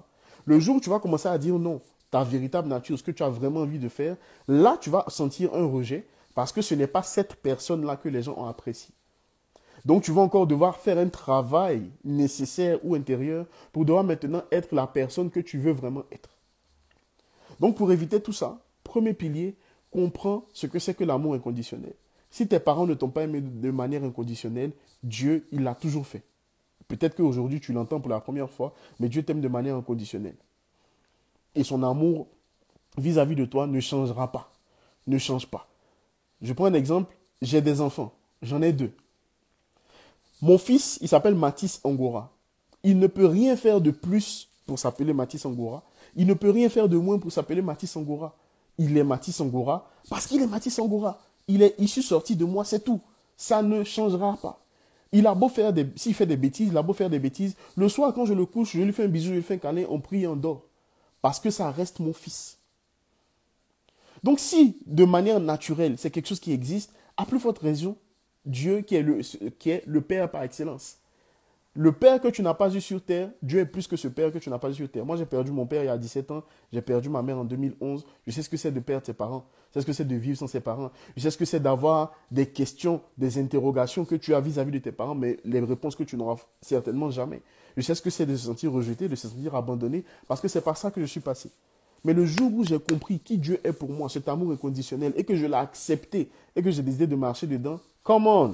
Le 0.44 0.58
jour 0.58 0.76
où 0.76 0.80
tu 0.80 0.90
vas 0.90 0.98
commencer 0.98 1.28
à 1.28 1.38
dire 1.38 1.58
non, 1.58 1.80
ta 2.10 2.24
véritable 2.24 2.68
nature, 2.68 2.98
ce 2.98 3.02
que 3.02 3.12
tu 3.12 3.22
as 3.22 3.28
vraiment 3.28 3.60
envie 3.60 3.78
de 3.78 3.88
faire, 3.88 4.16
là 4.48 4.76
tu 4.80 4.90
vas 4.90 5.04
sentir 5.08 5.54
un 5.54 5.66
rejet 5.66 6.06
parce 6.34 6.52
que 6.52 6.62
ce 6.62 6.74
n'est 6.74 6.88
pas 6.88 7.02
cette 7.02 7.36
personne-là 7.36 7.96
que 7.96 8.08
les 8.08 8.22
gens 8.22 8.34
ont 8.36 8.46
apprécié. 8.46 8.92
Donc 9.84 10.02
tu 10.02 10.12
vas 10.12 10.22
encore 10.22 10.46
devoir 10.46 10.78
faire 10.78 10.98
un 10.98 11.08
travail 11.08 11.90
nécessaire 12.04 12.78
ou 12.84 12.94
intérieur 12.94 13.46
pour 13.72 13.84
devoir 13.84 14.04
maintenant 14.04 14.42
être 14.50 14.74
la 14.74 14.86
personne 14.86 15.30
que 15.30 15.40
tu 15.40 15.58
veux 15.58 15.72
vraiment 15.72 16.04
être. 16.10 16.30
Donc 17.60 17.76
pour 17.76 17.92
éviter 17.92 18.20
tout 18.20 18.32
ça, 18.32 18.60
premier 18.82 19.12
pilier, 19.12 19.56
comprends 19.90 20.46
ce 20.52 20.66
que 20.66 20.78
c'est 20.78 20.94
que 20.94 21.04
l'amour 21.04 21.34
inconditionnel. 21.34 21.94
Si 22.30 22.48
tes 22.48 22.58
parents 22.58 22.86
ne 22.86 22.94
t'ont 22.94 23.10
pas 23.10 23.22
aimé 23.22 23.40
de 23.40 23.70
manière 23.70 24.02
inconditionnelle, 24.02 24.72
Dieu, 25.02 25.46
il 25.52 25.62
l'a 25.62 25.74
toujours 25.74 26.06
fait. 26.06 26.24
Peut-être 26.88 27.14
qu'aujourd'hui 27.16 27.60
tu 27.60 27.72
l'entends 27.72 28.00
pour 28.00 28.10
la 28.10 28.20
première 28.20 28.50
fois, 28.50 28.74
mais 28.98 29.08
Dieu 29.08 29.22
t'aime 29.22 29.40
de 29.40 29.48
manière 29.48 29.76
inconditionnelle. 29.76 30.36
Et 31.54 31.62
son 31.62 31.82
amour 31.82 32.26
vis-à-vis 32.96 33.36
de 33.36 33.44
toi 33.44 33.66
ne 33.66 33.80
changera 33.80 34.32
pas. 34.32 34.50
Ne 35.06 35.18
change 35.18 35.46
pas. 35.46 35.68
Je 36.42 36.52
prends 36.52 36.66
un 36.66 36.74
exemple, 36.74 37.14
j'ai 37.42 37.60
des 37.60 37.80
enfants, 37.80 38.14
j'en 38.42 38.62
ai 38.62 38.72
deux. 38.72 38.92
Mon 40.42 40.58
fils, 40.58 40.98
il 41.00 41.08
s'appelle 41.08 41.34
Mathis 41.34 41.80
Angora. 41.84 42.32
Il 42.82 42.98
ne 42.98 43.06
peut 43.06 43.26
rien 43.26 43.56
faire 43.56 43.80
de 43.80 43.90
plus 43.90 44.48
pour 44.66 44.78
s'appeler 44.78 45.12
Mathis 45.12 45.44
Angora. 45.46 45.82
Il 46.16 46.26
ne 46.26 46.34
peut 46.34 46.50
rien 46.50 46.68
faire 46.68 46.88
de 46.88 46.96
moins 46.96 47.18
pour 47.18 47.32
s'appeler 47.32 47.62
Mathis 47.62 47.96
Angora. 47.96 48.36
Il 48.78 48.96
est 48.96 49.04
Mathis 49.04 49.40
Angora 49.40 49.90
parce 50.08 50.26
qu'il 50.26 50.42
est 50.42 50.46
Mathis 50.46 50.78
Angora. 50.78 51.18
Il 51.48 51.62
est 51.62 51.74
issu 51.78 52.02
sorti 52.02 52.36
de 52.36 52.44
moi, 52.44 52.64
c'est 52.64 52.84
tout. 52.84 53.00
Ça 53.36 53.62
ne 53.62 53.84
changera 53.84 54.36
pas. 54.40 54.60
Il 55.12 55.26
a 55.26 55.34
beau 55.34 55.48
faire 55.48 55.72
des, 55.72 55.86
s'il 55.94 56.14
fait 56.14 56.26
des 56.26 56.36
bêtises, 56.36 56.68
il 56.70 56.76
a 56.76 56.82
beau 56.82 56.92
faire 56.92 57.10
des 57.10 57.20
bêtises. 57.20 57.54
Le 57.76 57.88
soir, 57.88 58.12
quand 58.12 58.26
je 58.26 58.34
le 58.34 58.46
couche, 58.46 58.72
je 58.72 58.82
lui 58.82 58.92
fais 58.92 59.04
un 59.04 59.08
bisou, 59.08 59.28
je 59.28 59.34
lui 59.34 59.42
fais 59.42 59.54
un 59.54 59.58
câlin, 59.58 59.84
on 59.88 60.00
prie 60.00 60.26
on 60.26 60.34
dort. 60.34 60.64
Parce 61.22 61.38
que 61.38 61.50
ça 61.50 61.70
reste 61.70 62.00
mon 62.00 62.12
fils. 62.12 62.58
Donc 64.24 64.40
si, 64.40 64.78
de 64.86 65.04
manière 65.04 65.38
naturelle, 65.38 65.96
c'est 65.98 66.10
quelque 66.10 66.26
chose 66.26 66.40
qui 66.40 66.52
existe, 66.52 66.92
à 67.16 67.26
plus 67.26 67.38
forte 67.38 67.58
raison, 67.58 67.96
Dieu 68.44 68.80
qui 68.80 68.96
est 68.96 69.02
le, 69.02 69.20
qui 69.58 69.70
est 69.70 69.82
le 69.86 70.00
Père 70.00 70.30
par 70.30 70.42
excellence. 70.42 70.98
Le 71.76 71.90
Père 71.90 72.20
que 72.20 72.28
tu 72.28 72.40
n'as 72.42 72.54
pas 72.54 72.72
eu 72.72 72.80
sur 72.80 73.02
terre, 73.02 73.30
Dieu 73.42 73.58
est 73.58 73.66
plus 73.66 73.88
que 73.88 73.96
ce 73.96 74.06
Père 74.06 74.30
que 74.30 74.38
tu 74.38 74.48
n'as 74.48 74.58
pas 74.58 74.70
eu 74.70 74.74
sur 74.74 74.88
terre. 74.88 75.04
Moi, 75.04 75.16
j'ai 75.16 75.26
perdu 75.26 75.50
mon 75.50 75.66
Père 75.66 75.82
il 75.82 75.86
y 75.86 75.88
a 75.88 75.98
17 75.98 76.30
ans, 76.30 76.44
j'ai 76.72 76.82
perdu 76.82 77.08
ma 77.08 77.20
mère 77.20 77.38
en 77.38 77.44
2011. 77.44 78.06
Je 78.26 78.30
sais 78.30 78.42
ce 78.42 78.48
que 78.48 78.56
c'est 78.56 78.70
de 78.70 78.78
perdre 78.78 79.04
ses 79.04 79.12
parents, 79.12 79.44
je 79.70 79.74
sais 79.74 79.80
ce 79.80 79.86
que 79.86 79.92
c'est 79.92 80.04
de 80.04 80.14
vivre 80.14 80.38
sans 80.38 80.46
ses 80.46 80.60
parents, 80.60 80.92
je 81.16 81.22
sais 81.22 81.32
ce 81.32 81.38
que 81.38 81.44
c'est 81.44 81.58
d'avoir 81.58 82.12
des 82.30 82.46
questions, 82.46 83.00
des 83.18 83.38
interrogations 83.38 84.04
que 84.04 84.14
tu 84.14 84.34
as 84.34 84.40
vis-à-vis 84.40 84.70
-vis 84.70 84.74
de 84.74 84.78
tes 84.78 84.92
parents, 84.92 85.16
mais 85.16 85.40
les 85.44 85.58
réponses 85.58 85.96
que 85.96 86.04
tu 86.04 86.16
n'auras 86.16 86.36
certainement 86.60 87.10
jamais. 87.10 87.42
Je 87.76 87.82
sais 87.82 87.96
ce 87.96 88.02
que 88.02 88.10
c'est 88.10 88.26
de 88.26 88.36
se 88.36 88.46
sentir 88.46 88.70
rejeté, 88.70 89.08
de 89.08 89.16
se 89.16 89.26
sentir 89.26 89.56
abandonné, 89.56 90.04
parce 90.28 90.40
que 90.40 90.46
c'est 90.46 90.62
par 90.62 90.76
ça 90.76 90.92
que 90.92 91.00
je 91.00 91.06
suis 91.06 91.20
passé. 91.20 91.50
Mais 92.04 92.12
le 92.12 92.26
jour 92.26 92.52
où 92.52 92.64
j'ai 92.64 92.78
compris 92.78 93.18
qui 93.18 93.38
Dieu 93.38 93.58
est 93.64 93.72
pour 93.72 93.88
moi, 93.90 94.08
cet 94.10 94.28
amour 94.28 94.52
inconditionnel, 94.52 95.14
et 95.16 95.24
que 95.24 95.34
je 95.34 95.46
l'ai 95.46 95.54
accepté, 95.54 96.30
et 96.54 96.62
que 96.62 96.70
j'ai 96.70 96.82
décidé 96.82 97.06
de 97.06 97.16
marcher 97.16 97.46
dedans, 97.46 97.80
come 98.02 98.26
on! 98.26 98.50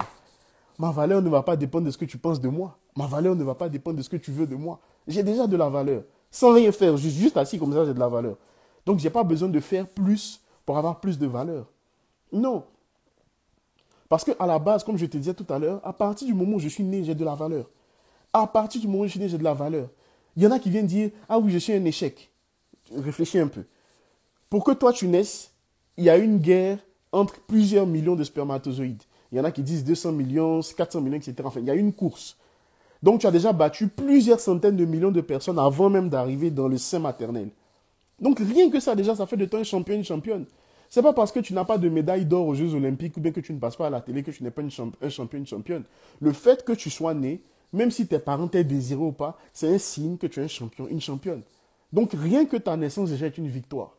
Ma 0.79 0.89
valeur 0.91 1.21
ne 1.21 1.29
va 1.29 1.43
pas 1.43 1.57
dépendre 1.57 1.85
de 1.85 1.91
ce 1.91 1.97
que 1.97 2.05
tu 2.05 2.17
penses 2.17 2.39
de 2.39 2.47
moi. 2.47 2.77
Ma 2.95 3.05
valeur 3.05 3.35
ne 3.35 3.43
va 3.43 3.53
pas 3.53 3.69
dépendre 3.69 3.97
de 3.97 4.01
ce 4.01 4.09
que 4.09 4.15
tu 4.15 4.31
veux 4.31 4.47
de 4.47 4.55
moi. 4.55 4.79
J'ai 5.07 5.21
déjà 5.21 5.45
de 5.45 5.57
la 5.57 5.69
valeur. 5.69 6.03
Sans 6.31 6.53
rien 6.53 6.71
faire, 6.71 6.95
juste, 6.95 7.17
juste 7.17 7.37
assis 7.37 7.59
comme 7.59 7.73
ça, 7.73 7.85
j'ai 7.85 7.93
de 7.93 7.99
la 7.99 8.07
valeur. 8.07 8.37
Donc, 8.85 8.99
je 8.99 9.03
n'ai 9.03 9.09
pas 9.09 9.23
besoin 9.23 9.49
de 9.49 9.59
faire 9.59 9.85
plus 9.85 10.41
pour 10.65 10.77
avoir 10.77 10.99
plus 10.99 11.19
de 11.19 11.27
valeur. 11.27 11.67
Non. 12.31 12.63
Parce 14.07 14.23
qu'à 14.23 14.45
la 14.45 14.57
base, 14.59 14.83
comme 14.83 14.97
je 14.97 15.05
te 15.05 15.17
disais 15.17 15.33
tout 15.33 15.45
à 15.49 15.59
l'heure, 15.59 15.81
à 15.83 15.93
partir 15.93 16.25
du 16.27 16.33
moment 16.33 16.55
où 16.55 16.59
je 16.59 16.69
suis 16.69 16.83
né, 16.83 17.03
j'ai 17.03 17.15
de 17.15 17.25
la 17.25 17.35
valeur. 17.35 17.69
À 18.33 18.47
partir 18.47 18.79
du 18.79 18.87
moment 18.87 19.03
où 19.03 19.05
je 19.05 19.11
suis 19.11 19.19
né, 19.19 19.27
j'ai 19.27 19.37
de 19.37 19.43
la 19.43 19.53
valeur. 19.53 19.89
Il 20.37 20.43
y 20.43 20.47
en 20.47 20.51
a 20.51 20.59
qui 20.59 20.69
viennent 20.69 20.87
dire 20.87 21.11
Ah 21.27 21.37
oui, 21.37 21.51
je 21.51 21.57
suis 21.57 21.73
un 21.73 21.83
échec. 21.85 22.30
Réfléchis 22.97 23.39
un 23.39 23.47
peu. 23.47 23.63
Pour 24.49 24.63
que 24.63 24.71
toi 24.71 24.91
tu 24.93 25.07
naisses, 25.07 25.51
il 25.97 26.05
y 26.05 26.09
a 26.09 26.17
une 26.17 26.39
guerre 26.39 26.79
entre 27.11 27.39
plusieurs 27.41 27.85
millions 27.85 28.15
de 28.15 28.23
spermatozoïdes. 28.23 29.03
Il 29.31 29.37
y 29.37 29.41
en 29.41 29.43
a 29.43 29.51
qui 29.51 29.61
disent 29.61 29.83
200 29.83 30.11
millions, 30.11 30.59
400 30.61 31.01
millions, 31.01 31.17
etc. 31.17 31.35
Enfin, 31.45 31.61
il 31.61 31.65
y 31.65 31.71
a 31.71 31.75
une 31.75 31.93
course. 31.93 32.37
Donc, 33.01 33.21
tu 33.21 33.27
as 33.27 33.31
déjà 33.31 33.53
battu 33.53 33.87
plusieurs 33.87 34.39
centaines 34.39 34.75
de 34.75 34.85
millions 34.85 35.11
de 35.11 35.21
personnes 35.21 35.57
avant 35.57 35.89
même 35.89 36.09
d'arriver 36.09 36.51
dans 36.51 36.67
le 36.67 36.77
sein 36.77 36.99
maternel. 36.99 37.49
Donc, 38.19 38.39
rien 38.39 38.69
que 38.69 38.79
ça, 38.79 38.95
déjà, 38.95 39.15
ça 39.15 39.25
fait 39.25 39.37
de 39.37 39.45
toi 39.45 39.59
un 39.59 39.63
champion, 39.63 39.95
une 39.95 40.03
championne. 40.03 40.45
C'est 40.89 41.01
pas 41.01 41.13
parce 41.13 41.31
que 41.31 41.39
tu 41.39 41.53
n'as 41.53 41.63
pas 41.63 41.77
de 41.77 41.87
médaille 41.87 42.25
d'or 42.25 42.47
aux 42.47 42.53
Jeux 42.53 42.75
Olympiques 42.75 43.15
ou 43.15 43.21
bien 43.21 43.31
que 43.31 43.39
tu 43.39 43.53
ne 43.53 43.59
passes 43.59 43.77
pas 43.77 43.87
à 43.87 43.89
la 43.89 44.01
télé 44.01 44.23
que 44.23 44.31
tu 44.31 44.43
n'es 44.43 44.51
pas 44.51 44.61
un 44.61 44.69
champion, 45.09 45.39
une 45.39 45.47
championne. 45.47 45.83
Le 46.19 46.33
fait 46.33 46.65
que 46.65 46.73
tu 46.73 46.89
sois 46.89 47.13
né, 47.13 47.41
même 47.71 47.91
si 47.91 48.05
tes 48.05 48.19
parents 48.19 48.49
t'aient 48.49 48.65
désiré 48.65 49.01
ou 49.01 49.13
pas, 49.13 49.37
c'est 49.53 49.73
un 49.73 49.77
signe 49.77 50.17
que 50.17 50.27
tu 50.27 50.41
es 50.41 50.43
un 50.43 50.49
champion, 50.49 50.87
une 50.89 50.99
championne. 50.99 51.41
Donc, 51.93 52.11
rien 52.13 52.45
que 52.45 52.57
ta 52.57 52.77
naissance 52.77 53.09
déjà 53.09 53.27
est 53.27 53.37
une 53.37 53.47
victoire. 53.47 53.91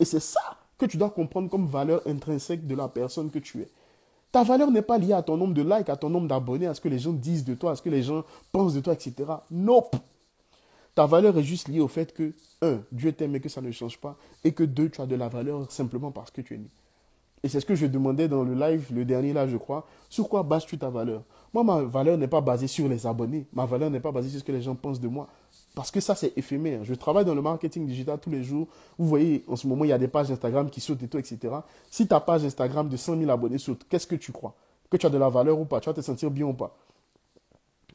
Et 0.00 0.04
c'est 0.04 0.20
ça 0.20 0.58
que 0.78 0.86
tu 0.86 0.96
dois 0.96 1.10
comprendre 1.10 1.48
comme 1.48 1.66
valeur 1.66 2.02
intrinsèque 2.06 2.66
de 2.66 2.74
la 2.74 2.88
personne 2.88 3.30
que 3.30 3.38
tu 3.38 3.60
es. 3.60 3.68
Ta 4.30 4.42
valeur 4.42 4.70
n'est 4.70 4.82
pas 4.82 4.98
liée 4.98 5.12
à 5.12 5.22
ton 5.22 5.36
nombre 5.36 5.54
de 5.54 5.62
likes, 5.62 5.90
à 5.90 5.96
ton 5.96 6.08
nombre 6.08 6.26
d'abonnés, 6.26 6.66
à 6.66 6.74
ce 6.74 6.80
que 6.80 6.88
les 6.88 6.98
gens 6.98 7.12
disent 7.12 7.44
de 7.44 7.54
toi, 7.54 7.72
à 7.72 7.76
ce 7.76 7.82
que 7.82 7.90
les 7.90 8.02
gens 8.02 8.24
pensent 8.50 8.74
de 8.74 8.80
toi, 8.80 8.94
etc. 8.94 9.14
Nope. 9.50 9.94
Ta 10.94 11.06
valeur 11.06 11.36
est 11.38 11.42
juste 11.42 11.68
liée 11.68 11.80
au 11.80 11.88
fait 11.88 12.12
que, 12.12 12.32
un, 12.60 12.80
Dieu 12.90 13.12
t'aime 13.12 13.36
et 13.36 13.40
que 13.40 13.48
ça 13.48 13.60
ne 13.60 13.70
change 13.70 13.98
pas, 13.98 14.16
et 14.44 14.52
que 14.52 14.64
deux, 14.64 14.88
tu 14.88 15.00
as 15.00 15.06
de 15.06 15.14
la 15.16 15.28
valeur 15.28 15.70
simplement 15.70 16.10
parce 16.10 16.30
que 16.30 16.40
tu 16.40 16.54
es 16.54 16.58
né. 16.58 16.68
Et 17.42 17.48
c'est 17.48 17.60
ce 17.60 17.66
que 17.66 17.74
je 17.74 17.86
demandais 17.86 18.28
dans 18.28 18.44
le 18.44 18.54
live, 18.54 18.86
le 18.94 19.04
dernier 19.04 19.32
là, 19.32 19.48
je 19.48 19.56
crois. 19.56 19.86
Sur 20.08 20.28
quoi 20.28 20.42
bases-tu 20.42 20.78
ta 20.78 20.90
valeur? 20.90 21.22
Moi, 21.52 21.64
ma 21.64 21.82
valeur 21.82 22.16
n'est 22.16 22.28
pas 22.28 22.40
basée 22.40 22.68
sur 22.68 22.88
les 22.88 23.06
abonnés. 23.06 23.46
Ma 23.52 23.66
valeur 23.66 23.90
n'est 23.90 24.00
pas 24.00 24.12
basée 24.12 24.30
sur 24.30 24.40
ce 24.40 24.44
que 24.44 24.52
les 24.52 24.62
gens 24.62 24.76
pensent 24.76 25.00
de 25.00 25.08
moi. 25.08 25.28
Parce 25.74 25.90
que 25.90 26.00
ça, 26.00 26.14
c'est 26.14 26.36
éphémère. 26.36 26.84
Je 26.84 26.94
travaille 26.94 27.24
dans 27.24 27.34
le 27.34 27.40
marketing 27.40 27.86
digital 27.86 28.18
tous 28.20 28.30
les 28.30 28.42
jours. 28.42 28.68
Vous 28.98 29.06
voyez, 29.06 29.42
en 29.48 29.56
ce 29.56 29.66
moment, 29.66 29.84
il 29.84 29.88
y 29.88 29.92
a 29.92 29.98
des 29.98 30.08
pages 30.08 30.30
Instagram 30.30 30.68
qui 30.68 30.80
sautent 30.80 31.02
et 31.02 31.08
tout, 31.08 31.18
etc. 31.18 31.38
Si 31.90 32.06
ta 32.06 32.20
page 32.20 32.44
Instagram 32.44 32.88
de 32.88 32.96
100 32.96 33.18
000 33.18 33.30
abonnés 33.30 33.58
saute, 33.58 33.86
qu'est-ce 33.88 34.06
que 34.06 34.16
tu 34.16 34.32
crois? 34.32 34.54
Que 34.90 34.98
tu 34.98 35.06
as 35.06 35.10
de 35.10 35.16
la 35.16 35.30
valeur 35.30 35.58
ou 35.58 35.64
pas? 35.64 35.80
Tu 35.80 35.88
vas 35.88 35.94
te 35.94 36.02
sentir 36.02 36.30
bien 36.30 36.44
ou 36.44 36.52
pas? 36.52 36.76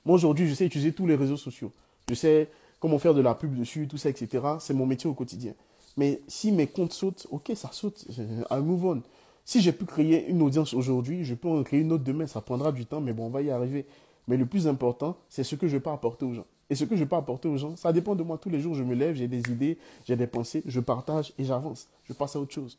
Moi, 0.06 0.16
aujourd'hui, 0.16 0.48
je 0.48 0.56
sais 0.56 0.66
utiliser 0.66 0.92
tous 0.92 1.06
les 1.06 1.16
réseaux 1.16 1.38
sociaux. 1.38 1.72
Je 2.10 2.16
sais 2.16 2.50
comment 2.80 2.98
faire 2.98 3.14
de 3.14 3.22
la 3.22 3.36
pub 3.36 3.56
dessus, 3.56 3.88
tout 3.88 3.98
ça, 3.98 4.10
etc. 4.10 4.44
C'est 4.60 4.74
mon 4.74 4.88
métier 4.88 5.08
au 5.08 5.14
quotidien. 5.14 5.54
Mais 5.98 6.22
si 6.28 6.52
mes 6.52 6.66
comptes 6.66 6.94
sautent, 6.94 7.28
ok, 7.30 7.52
ça 7.56 7.70
saute. 7.72 8.06
I 8.50 8.60
move 8.60 8.86
on. 8.86 9.02
Si 9.46 9.62
j'ai 9.62 9.72
pu 9.72 9.86
créer 9.86 10.28
une 10.28 10.42
audience 10.42 10.74
aujourd'hui, 10.74 11.24
je 11.24 11.36
peux 11.36 11.48
en 11.48 11.62
créer 11.62 11.82
une 11.82 11.92
autre 11.92 12.04
demain. 12.04 12.26
Ça 12.26 12.42
prendra 12.42 12.72
du 12.72 12.88
temps, 12.88 13.02
mais 13.02 13.14
bon, 13.14 13.28
on 13.28 13.30
va 13.30 13.44
y 13.44 13.52
arriver. 13.52 13.86
Mais 14.28 14.36
le 14.36 14.46
plus 14.46 14.68
important, 14.68 15.16
c'est 15.30 15.44
ce 15.44 15.56
que 15.56 15.68
je 15.68 15.78
peux 15.78 15.92
apporter 15.92 16.26
aux 16.26 16.34
gens. 16.34 16.46
Et 16.70 16.76
ce 16.76 16.84
que 16.84 16.96
je 16.96 17.04
peux 17.06 17.16
apporter 17.16 17.48
aux 17.48 17.58
gens, 17.58 17.76
ça 17.78 17.94
dépend 17.94 18.16
de 18.16 18.24
moi. 18.24 18.38
Tous 18.38 18.50
les 18.50 18.60
jours, 18.60 18.76
je 18.76 18.84
me 18.84 18.94
lève, 18.94 19.16
j'ai 19.16 19.28
des 19.28 19.50
idées, 19.52 19.78
j'ai 20.06 20.16
des 20.16 20.28
pensées, 20.28 20.64
je 20.66 20.80
partage 20.80 21.34
et 21.38 21.46
j'avance. 21.46 21.88
Je 22.04 22.14
passe 22.14 22.36
à 22.36 22.40
autre 22.40 22.54
chose. 22.54 22.78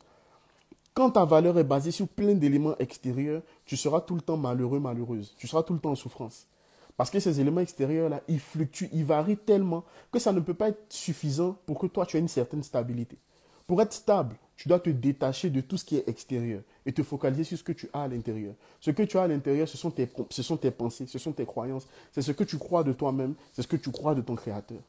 Quand 0.93 1.11
ta 1.11 1.25
valeur 1.25 1.57
est 1.57 1.63
basée 1.63 1.91
sur 1.91 2.07
plein 2.07 2.35
d'éléments 2.35 2.77
extérieurs, 2.77 3.41
tu 3.65 3.77
seras 3.77 4.01
tout 4.01 4.15
le 4.15 4.21
temps 4.21 4.37
malheureux, 4.37 4.79
malheureuse. 4.79 5.33
Tu 5.37 5.47
seras 5.47 5.63
tout 5.63 5.73
le 5.73 5.79
temps 5.79 5.91
en 5.91 5.95
souffrance. 5.95 6.45
Parce 6.97 7.09
que 7.09 7.19
ces 7.19 7.39
éléments 7.39 7.61
extérieurs-là, 7.61 8.21
ils 8.27 8.41
fluctuent, 8.41 8.89
ils 8.91 9.05
varient 9.05 9.37
tellement 9.37 9.85
que 10.11 10.19
ça 10.19 10.33
ne 10.33 10.41
peut 10.41 10.53
pas 10.53 10.69
être 10.69 10.85
suffisant 10.89 11.55
pour 11.65 11.79
que 11.79 11.87
toi, 11.87 12.05
tu 12.05 12.17
aies 12.17 12.19
une 12.19 12.27
certaine 12.27 12.61
stabilité. 12.61 13.17
Pour 13.69 13.83
être 13.83 13.93
stable, 13.93 14.35
tu 14.55 14.67
dois 14.67 14.79
te 14.79 14.89
détacher 14.89 15.51
de 15.51 15.61
tout 15.61 15.77
ce 15.77 15.85
qui 15.85 15.95
est 15.95 16.09
extérieur 16.09 16.63
et 16.87 16.91
te 16.91 17.03
focaliser 17.03 17.43
sur 17.43 17.55
ce 17.59 17.63
que 17.63 17.71
tu 17.71 17.87
as 17.93 18.01
à 18.01 18.07
l'intérieur. 18.07 18.55
Ce 18.79 18.89
que 18.89 19.03
tu 19.03 19.15
as 19.15 19.21
à 19.21 19.27
l'intérieur, 19.27 19.67
ce, 19.69 19.77
sont 19.77 19.91
tes, 19.91 20.07
pensées, 20.71 21.05
ce 21.05 21.19
sont 21.19 21.31
tes 21.31 21.45
croyances, 21.45 21.87
c'est 22.11 22.23
ce 22.23 22.31
que 22.31 22.43
tu 22.43 22.57
crois 22.57 22.83
de 22.83 22.93
toi-même, 22.93 23.35
c'est 23.53 23.61
ce 23.61 23.67
que 23.67 23.75
tu 23.75 23.91
crois 23.91 24.15
de 24.15 24.21
ton 24.21 24.33
créateur. 24.33 24.79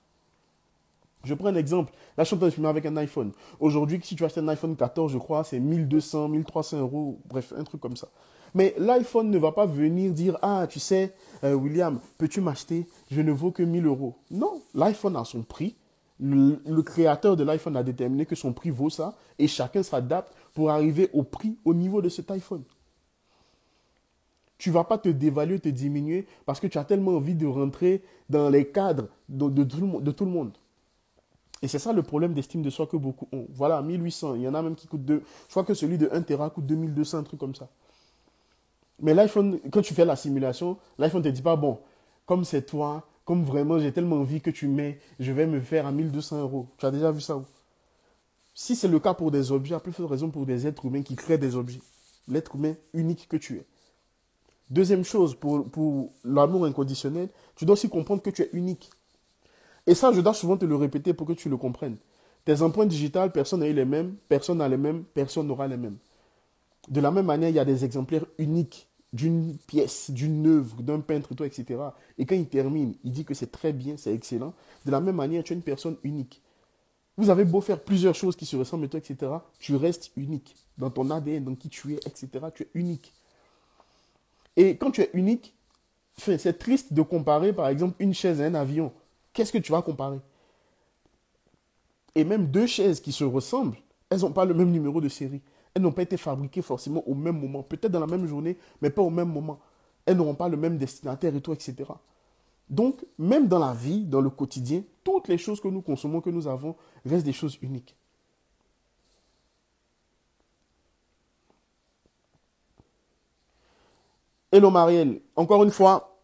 Je 1.25 1.35
prends 1.35 1.49
un 1.49 1.57
exemple. 1.57 1.93
Là, 2.17 2.25
je 2.25 2.29
suis 2.29 2.37
en 2.37 2.39
train 2.39 2.47
de 2.47 2.55
filmer 2.55 2.71
avec 2.71 2.87
un 2.87 2.97
iPhone. 2.97 3.33
Aujourd'hui, 3.59 4.01
si 4.03 4.17
tu 4.17 4.25
achètes 4.25 4.39
un 4.39 4.49
iPhone 4.49 4.75
14, 4.75 5.13
je 5.13 5.19
crois, 5.19 5.45
c'est 5.45 5.61
1200, 5.61 6.29
1300 6.29 6.79
euros, 6.79 7.19
bref, 7.27 7.53
un 7.55 7.65
truc 7.65 7.83
comme 7.83 7.99
ça. 7.99 8.09
Mais 8.55 8.75
l'iPhone 8.79 9.29
ne 9.29 9.37
va 9.37 9.53
pas 9.53 9.67
venir 9.67 10.11
dire 10.11 10.39
Ah, 10.41 10.67
tu 10.67 10.81
sais, 10.81 11.15
euh, 11.45 11.53
William, 11.53 12.01
peux-tu 12.17 12.41
m'acheter? 12.41 12.87
Je 13.11 13.21
ne 13.21 13.31
vaux 13.31 13.51
que 13.51 13.63
1000 13.63 13.85
euros. 13.85 14.15
Non, 14.31 14.63
l'iPhone 14.75 15.17
a 15.17 15.27
son 15.27 15.43
prix 15.43 15.77
le, 16.21 16.83
créateur 16.83 17.37
de 17.37 17.45
l'iPhone 17.45 17.77
a 17.77 17.83
déterminé 17.83 18.27
que 18.27 18.35
son 18.35 18.53
prix 18.53 18.71
vaut 18.71 18.91
ça 18.91 19.17
et 19.39 19.49
chacun 19.49 19.83
s'adapte 19.83 20.35
pour 20.55 20.71
arriver 20.71 21.09
au 21.13 21.23
prix 21.23 21.57
au 21.65 21.75
niveau 21.75 22.03
de 22.03 22.09
cet 22.09 22.31
iPhone. 22.31 22.63
Tu 24.59 24.69
ne 24.69 24.75
vas 24.75 24.85
pas 24.85 24.99
te 24.99 25.09
dévaluer, 25.09 25.59
te 25.59 25.71
diminuer 25.71 26.27
parce 26.45 26.61
que 26.61 26.67
tu 26.67 26.77
as 26.77 26.85
tellement 26.85 27.13
envie 27.13 27.35
de 27.35 27.47
rentrer 27.47 28.03
dans 28.29 28.51
les 28.51 28.69
cadres 28.69 29.09
de, 29.31 29.65
tout, 29.65 29.81
le, 29.81 30.31
monde. 30.31 30.59
Et 31.63 31.69
c'est 31.69 31.79
ça 31.79 31.95
le 31.95 32.03
problème 32.03 32.35
d'estime 32.35 32.61
de 32.61 32.69
soi 32.69 32.87
que 32.87 32.99
beaucoup 32.99 33.27
ont. 33.33 33.47
Voilà, 33.55 33.81
1800. 33.81 34.35
Il 34.35 34.43
y 34.43 34.49
en 34.49 34.55
a 34.55 34.61
même 34.61 34.75
qui 34.75 34.87
coûtent 34.87 35.05
2. 35.05 35.23
Je 35.47 35.51
crois 35.51 35.65
que 35.65 35.73
celui 35.73 35.97
de 35.97 36.11
1 36.13 36.21
Tera 36.23 36.51
coûte 36.51 36.67
2200, 36.67 37.19
un 37.19 37.23
truc 37.23 37.41
comme 37.41 37.55
ça. 37.55 37.69
Mais 39.01 39.15
l'iPhone, 39.15 39.59
quand 39.73 39.81
tu 39.81 39.95
fais 39.95 40.05
la 40.05 40.17
simulation, 40.17 40.77
l'iPhone 40.99 41.23
ne 41.23 41.31
te 41.31 41.35
dit 41.35 41.41
pas, 41.41 41.57
bon, 41.57 41.79
comme 42.27 42.45
c'est 42.45 42.67
toi, 42.67 43.07
comme 43.25 43.45
vraiment 43.45 43.79
j'ai 43.79 43.93
tellement 43.93 44.17
envie 44.17 44.41
que 44.41 44.51
tu 44.51 44.67
mets, 44.69 44.99
je 45.19 45.33
vais 45.33 45.47
me 45.47 45.61
faire 45.61 45.87
à 45.87 45.93
1200 45.93 46.41
euros. 46.41 46.69
Tu 46.79 46.87
as 46.87 46.91
déjà 46.91 47.11
vu 47.11 47.21
ça 47.21 47.37
où 47.37 47.45
Si 48.55 48.75
c'est 48.75 48.89
le 48.89 48.99
cas 48.99 49.15
pour 49.15 49.31
des 49.31 49.53
objets, 49.53 49.75
à 49.75 49.81
plus 49.81 49.93
forte 49.93 50.11
raison 50.11 50.31
pour 50.31 50.47
des 50.47 50.67
êtres 50.67 50.87
humains 50.87 51.03
qui 51.03 51.17
créent 51.17 51.39
des 51.39 51.57
objets. 51.57 51.81
L'être 52.29 52.57
humain 52.57 52.75
unique 52.93 53.29
que 53.29 53.37
tu 53.37 53.57
es. 53.57 53.67
Deuxième 54.69 55.05
chose, 55.05 55.35
pour, 55.35 55.69
pour 55.69 56.13
l'amour 56.25 56.65
inconditionnel, 56.65 57.29
tu 57.57 57.65
dois 57.65 57.75
aussi 57.75 57.89
comprendre 57.89 58.23
que 58.23 58.31
tu 58.31 58.43
es 58.43 58.51
unique. 58.53 58.91
Et 59.87 59.95
ça, 59.95 60.13
je 60.13 60.21
dois 60.21 60.35
souvent 60.35 60.57
te 60.57 60.65
le 60.65 60.77
répéter 60.77 61.15
pour 61.15 61.27
que 61.27 61.33
tu 61.33 61.49
le 61.49 61.57
comprennes. 61.57 61.97
Tes 62.45 62.63
empreintes 62.63 62.89
digitales, 62.89 63.33
personne 63.33 63.61
n'a 63.61 63.69
eu 63.69 63.73
les 63.73 63.85
mêmes, 63.85 64.17
personne 64.29 64.59
n'a 64.59 64.69
les 64.69 64.77
mêmes, 64.77 65.05
personne 65.15 65.47
n'aura 65.47 65.67
les 65.67 65.77
mêmes. 65.77 65.99
De 66.89 67.01
la 67.01 67.11
même 67.11 67.27
manière, 67.27 67.49
il 67.49 67.55
y 67.55 67.59
a 67.59 67.65
des 67.65 67.85
exemplaires 67.85 68.25
uniques 68.39 68.90
d'une 69.13 69.57
pièce, 69.67 70.11
d'une 70.11 70.47
œuvre, 70.47 70.83
d'un 70.83 71.01
peintre, 71.01 71.35
toi, 71.35 71.47
etc. 71.47 71.81
Et 72.19 72.27
quand 72.27 72.37
il 72.37 72.47
termine, 72.47 72.95
il 73.05 73.13
dit 73.13 73.25
que 73.25 73.35
c'est 73.35 73.51
très 73.51 73.73
bien, 73.73 73.97
c'est 73.97 74.15
excellent. 74.15 74.55
De 74.87 74.91
la 74.91 75.01
même 75.01 75.17
manière, 75.17 75.43
tu 75.43 75.53
es 75.53 75.57
une 75.57 75.63
personne 75.63 75.97
unique. 76.05 76.43
Vous 77.17 77.29
avez 77.29 77.45
beau 77.45 77.61
faire 77.61 77.81
plusieurs 77.81 78.15
choses 78.15 78.37
qui 78.37 78.47
se 78.47 78.57
ressemblent, 78.57 78.89
toi, 78.89 79.01
etc. 79.01 79.33
Tu 79.59 79.75
restes 79.75 80.13
unique. 80.17 80.57
Dans 80.79 80.91
ton 80.91 81.11
ADN, 81.11 81.45
dans 81.45 81.55
qui 81.55 81.69
tu 81.69 81.95
es, 81.95 81.97
etc. 82.07 82.29
Tu 82.55 82.63
es 82.63 82.71
unique. 82.75 83.13
Et 84.57 84.77
quand 84.77 84.91
tu 84.91 85.03
es 85.03 85.11
unique, 85.13 85.55
c'est 86.17 86.59
triste 86.59 86.93
de 86.93 87.03
comparer, 87.03 87.53
par 87.53 87.69
exemple, 87.69 87.97
une 87.99 88.15
chaise 88.15 88.41
à 88.41 88.45
un 88.45 88.55
avion. 88.55 88.93
Qu'est-ce 89.33 89.53
que 89.53 89.59
tu 89.59 89.73
vas 89.73 89.83
comparer? 89.83 90.19
Et 92.15 92.25
même 92.25 92.47
deux 92.47 92.67
chaises 92.67 93.01
qui 93.01 93.13
se 93.13 93.25
ressemblent, 93.25 93.79
elles 94.09 94.21
n'ont 94.21 94.33
pas 94.33 94.45
le 94.45 94.55
même 94.55 94.71
numéro 94.71 95.01
de 95.01 95.09
série. 95.09 95.43
Elles 95.75 95.83
n'ont 95.83 95.93
pas 95.93 96.03
été 96.03 96.17
fabriquées 96.17 96.63
forcément 96.63 97.07
au 97.09 97.15
même 97.15 97.39
moment, 97.39 97.63
peut-être 97.63 97.93
dans 97.93 98.01
la 98.01 98.07
même 98.07 98.27
journée, 98.27 98.59
mais 98.81 98.91
pas 98.91 99.03
au 99.03 99.11
même 99.11 99.33
moment. 99.33 99.61
Elles 100.05 100.17
n'auront 100.17 100.35
pas 100.35 100.49
le 100.49 100.57
même 100.57 100.79
destinataire 100.79 101.35
et 101.35 101.41
tout, 101.41 101.53
etc. 101.53 101.77
Donc, 102.69 103.05
même 103.19 103.49
dans 103.49 103.59
la 103.59 103.73
vie, 103.73 104.05
dans 104.05 104.21
le 104.21 104.31
quotidien, 104.31 104.83
toutes 105.05 105.29
les 105.29 105.39
choses 105.39 105.61
que 105.61 105.69
nous 105.69 105.83
consommons, 105.83 106.21
que 106.21 106.31
nous 106.31 106.47
avons, 106.47 106.77
restent 107.05 107.27
des 107.27 107.33
choses 107.33 107.59
uniques. 107.63 107.97
Hello 114.53 114.71
Marielle, 114.71 115.21
encore 115.37 115.63
une 115.63 115.71
fois, 115.71 116.19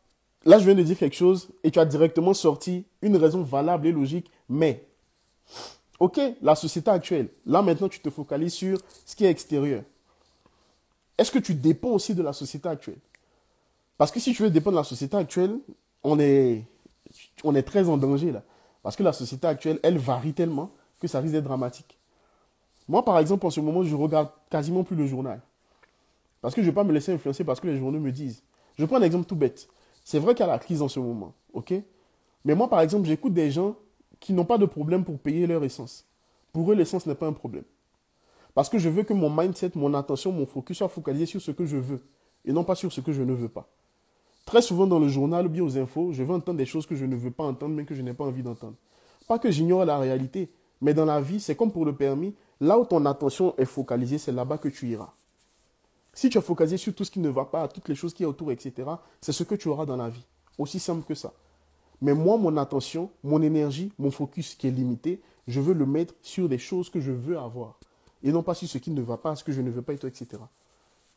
là 0.45 0.59
je 0.59 0.65
viens 0.65 0.75
de 0.75 0.83
dire 0.83 0.99
quelque 0.99 1.15
chose 1.15 1.49
et 1.63 1.71
tu 1.71 1.79
as 1.79 1.85
directement 1.85 2.35
sorti 2.35 2.85
une 3.01 3.17
raison 3.17 3.43
valable 3.43 3.87
et 3.87 3.93
logique, 3.93 4.33
mais 4.49 4.85
Ok, 5.99 6.21
la 6.43 6.55
société 6.55 6.91
actuelle. 6.91 7.29
Là, 7.47 7.63
maintenant, 7.63 7.89
tu 7.89 8.01
te 8.01 8.11
focalises 8.11 8.55
sur 8.55 8.79
ce 9.05 9.17
qui 9.17 9.25
est 9.25 9.31
extérieur. 9.31 9.83
Est-ce 11.17 11.31
que 11.31 11.39
tu 11.39 11.55
dépends 11.55 11.91
aussi 11.91 12.15
de 12.15 12.23
la 12.23 12.33
société 12.33 12.69
actuelle? 12.69 12.99
Parce 13.97 14.11
que 14.11 14.21
si 14.21 14.35
tu 14.35 14.43
veux 14.43 14.51
dépendre 14.51 14.77
de 14.77 14.81
la 14.81 14.85
société 14.85 15.17
actuelle, 15.17 15.59
on 16.05 16.19
est, 16.21 16.65
on 17.45 17.55
est 17.55 17.63
très 17.63 17.89
en 17.89 17.97
danger 17.97 18.33
là. 18.33 18.43
Parce 18.83 18.95
que 18.95 19.03
la 19.03 19.13
société 19.13 19.47
actuelle, 19.47 19.81
elle 19.83 19.99
varie 19.99 20.35
tellement 20.35 20.71
que 21.01 21.09
ça 21.09 21.21
risque 21.21 21.33
d'être 21.33 21.45
dramatique. 21.45 21.99
Moi, 22.89 23.05
par 23.05 23.19
exemple, 23.19 23.47
en 23.47 23.51
ce 23.51 23.61
moment, 23.61 23.83
je 23.83 23.97
regarde 23.97 24.29
quasiment 24.51 24.85
plus 24.85 24.97
le 24.97 25.07
journal. 25.07 25.41
Parce 26.41 26.55
que 26.55 26.61
je 26.61 26.67
ne 26.67 26.71
vais 26.71 26.75
pas 26.75 26.85
me 26.85 26.93
laisser 26.93 27.13
influencer 27.13 27.43
parce 27.43 27.59
que 27.59 27.67
les 27.67 27.79
journaux 27.79 27.99
me 27.99 28.13
disent. 28.13 28.43
Je 28.79 28.85
prends 28.85 28.97
un 28.97 29.03
exemple 29.03 29.27
tout 29.27 29.35
bête. 29.35 29.67
C'est 30.05 30.19
vrai 30.19 30.35
qu'il 30.35 30.47
y 30.47 30.49
a 30.49 30.53
la 30.53 30.59
crise 30.59 30.83
en 30.83 30.89
ce 30.89 31.01
moment, 31.01 31.33
ok? 31.53 31.75
Mais 32.45 32.55
moi, 32.55 32.71
par 32.71 32.81
exemple, 32.81 33.09
j'écoute 33.09 33.35
des 33.35 33.51
gens 33.51 33.75
qui 34.21 34.33
n'ont 34.33 34.45
pas 34.45 34.59
de 34.59 34.67
problème 34.67 35.05
pour 35.05 35.19
payer 35.19 35.47
leur 35.47 35.63
essence. 35.65 36.07
Pour 36.53 36.71
eux, 36.71 36.75
l'essence 36.75 37.07
n'est 37.07 37.15
pas 37.15 37.27
un 37.27 37.33
problème. 37.33 37.65
Parce 38.55 38.71
que 38.71 38.79
je 38.79 38.89
veux 38.89 39.03
que 39.03 39.13
mon 39.13 39.29
mindset, 39.29 39.73
mon 39.75 39.93
attention, 39.93 40.33
mon 40.33 40.47
focus 40.47 40.79
soit 40.79 40.89
focalisé 40.89 41.27
sur 41.27 41.43
ce 41.43 41.51
que 41.51 41.67
je 41.67 41.77
veux 41.77 42.03
et 42.45 42.53
non 42.53 42.65
pas 42.65 42.75
sur 42.75 42.93
ce 42.93 43.01
que 43.01 43.13
je 43.13 43.23
ne 43.23 43.35
veux 43.35 43.49
pas. 43.49 43.69
Très 44.47 44.63
souvent 44.63 44.87
dans 44.87 44.99
le 44.99 45.09
journal 45.09 45.47
ou 45.47 45.49
bien 45.49 45.63
aux 45.63 45.77
infos, 45.77 46.13
je 46.13 46.23
veux 46.23 46.33
entendre 46.33 46.59
des 46.59 46.67
choses 46.67 46.87
que 46.87 46.95
je 46.95 47.05
ne 47.05 47.17
veux 47.17 47.31
pas 47.31 47.45
entendre, 47.45 47.75
mais 47.75 47.85
que 47.85 47.95
je 47.95 48.03
n'ai 48.03 48.15
pas 48.15 48.25
envie 48.25 48.43
d'entendre. 48.43 48.77
Pas 49.27 49.39
que 49.39 49.51
j'ignore 49.51 49.85
la 49.85 49.99
réalité, 49.99 50.51
mais 50.81 50.95
dans 50.95 51.05
la 51.05 51.21
vie, 51.21 51.41
c'est 51.41 51.57
comme 51.57 51.73
pour 51.73 51.85
le 51.85 51.95
permis, 51.95 52.35
là 52.61 52.79
où 52.79 52.85
ton 52.85 53.05
attention 53.07 53.55
est 53.59 53.65
focalisée, 53.65 54.19
c'est 54.19 54.33
là-bas 54.33 54.59
que 54.59 54.69
tu 54.69 54.89
iras. 54.89 55.13
Si 56.15 56.31
tu 56.31 56.39
es 56.39 56.41
focalisé 56.41 56.79
sur 56.79 56.95
tout 56.95 57.05
ce 57.05 57.11
qui 57.11 57.21
ne 57.21 57.29
va 57.29 57.45
pas, 57.45 57.69
toutes 57.69 57.89
les 57.89 57.95
choses 57.95 58.15
qui 58.15 58.23
sont 58.23 58.31
autour, 58.31 58.53
etc., 58.53 58.89
c'est 59.21 59.33
ce 59.33 59.43
que 59.43 59.55
tu 59.55 59.69
auras 59.69 59.85
dans 59.85 59.97
la 59.97 60.09
vie. 60.09 60.25
Aussi 60.57 60.79
simple 60.79 61.05
que 61.07 61.15
ça. 61.15 61.33
Mais 62.03 62.15
moi, 62.15 62.37
mon 62.37 62.57
attention, 62.57 63.11
mon 63.25 63.43
énergie, 63.43 63.93
mon 63.99 64.11
focus 64.11 64.55
qui 64.55 64.69
est 64.69 64.71
limité, 64.71 65.21
je 65.49 65.61
veux 65.61 65.75
le 65.75 65.87
mettre 65.87 66.15
sur 66.23 66.49
des 66.49 66.59
choses 66.59 66.91
que 66.91 67.01
je 67.01 67.13
veux 67.13 67.39
avoir. 67.39 67.79
Et 68.23 68.33
non 68.33 68.43
pas 68.43 68.55
sur 68.55 68.69
ce 68.69 68.79
qui 68.79 68.91
ne 68.91 69.01
va 69.01 69.17
pas, 69.17 69.37
ce 69.37 69.45
que 69.45 69.53
je 69.53 69.61
ne 69.61 69.71
veux 69.71 69.83
pas, 69.83 69.93
etc. 69.95 70.27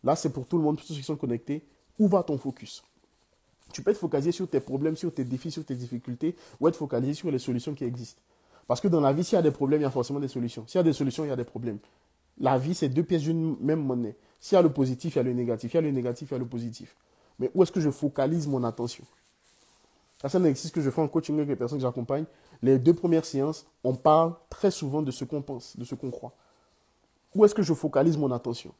Là, 0.04 0.15
c'est 0.15 0.30
pour 0.30 0.46
tout 0.46 0.58
le 0.58 0.63
monde, 0.63 0.78
tous 0.78 0.84
ceux 0.88 0.96
qui 0.96 1.04
sont 1.04 1.15
connectés. 1.15 1.63
Où 1.98 2.08
va 2.08 2.24
ton 2.24 2.38
focus? 2.38 2.84
Tu 3.74 3.82
peux 3.82 3.92
être 3.92 3.98
focalisé 3.98 4.32
sur 4.32 4.48
tes 4.48 4.60
problèmes, 4.60 4.96
sur 4.96 5.13
tes 5.13 5.24
défis, 5.24 5.52
sur 5.52 5.65
tes 5.65 5.76
difficultés, 5.76 6.36
ou 6.60 6.68
être 6.68 6.78
focalisé 6.78 7.13
sur 7.13 7.30
les 7.30 7.39
solutions 7.39 7.74
qui 7.74 7.84
existent. 7.84 8.22
Parce 8.68 8.80
que 8.80 8.88
dans 8.88 9.02
la 9.02 9.12
vie, 9.12 9.24
s'il 9.24 9.36
y 9.36 9.39
a 9.39 9.42
des 9.42 9.52
problèmes, 9.52 9.82
il 9.82 9.84
y 9.84 9.88
a 9.88 9.92
forcément 9.92 10.20
des 10.20 10.28
solutions. 10.28 10.63
S'il 10.68 10.78
y 10.78 10.82
a 10.82 10.84
des 10.84 10.94
solutions, 10.94 11.26
il 11.26 11.30
y 11.30 11.32
a 11.32 11.36
des 11.36 11.44
problèmes. 11.44 11.80
La 12.39 12.58
vie, 12.58 12.74
c'est 12.74 12.89
deux 12.89 13.04
pièces 13.04 13.24
d'une 13.24 13.58
même 13.60 13.84
monnaie. 13.84 14.15
S'il 14.39 14.56
y 14.56 14.60
a 14.60 14.62
le 14.62 14.72
positif, 14.72 15.15
il 15.15 15.18
y 15.18 15.20
a 15.20 15.24
le 15.24 15.34
négatif. 15.34 15.74
Il 15.74 15.76
y 15.76 15.78
a 15.80 15.82
le 15.82 15.92
négatif, 15.92 16.30
il 16.30 16.34
y 16.34 16.36
a 16.36 16.39
le 16.39 16.46
positif. 16.46 16.96
Mais 17.38 17.52
où 17.54 17.63
est-ce 17.63 17.72
que 17.72 17.82
je 17.82 17.89
focalise 17.89 18.48
mon 18.48 18.63
attention? 18.63 19.04
C'est 20.27 20.38
un 20.38 20.43
exercice 20.43 20.71
que 20.71 20.82
je 20.82 20.89
fais 20.89 21.01
en 21.01 21.08
coaching 21.08 21.36
avec 21.36 21.49
les 21.49 21.55
personnes 21.55 21.77
que 21.77 21.84
j'accompagne. 21.84 22.25
Les 22.62 22.77
deux 22.77 22.93
premières 22.93 23.23
séances, 23.23 23.65
on 23.84 23.93
parle 23.93 24.34
très 24.49 24.69
souvent 24.69 25.01
de 25.01 25.12
ce 25.12 25.23
qu'on 25.23 25.41
pense, 25.41 25.77
de 25.77 25.86
ce 25.86 25.95
qu'on 25.95 26.12
croit. 26.12 26.34
Où 27.34 27.45
est-ce 27.45 27.55
que 27.55 27.62
je 27.62 27.73
focalise 27.73 28.17
mon 28.17 28.32
attention? 28.32 28.73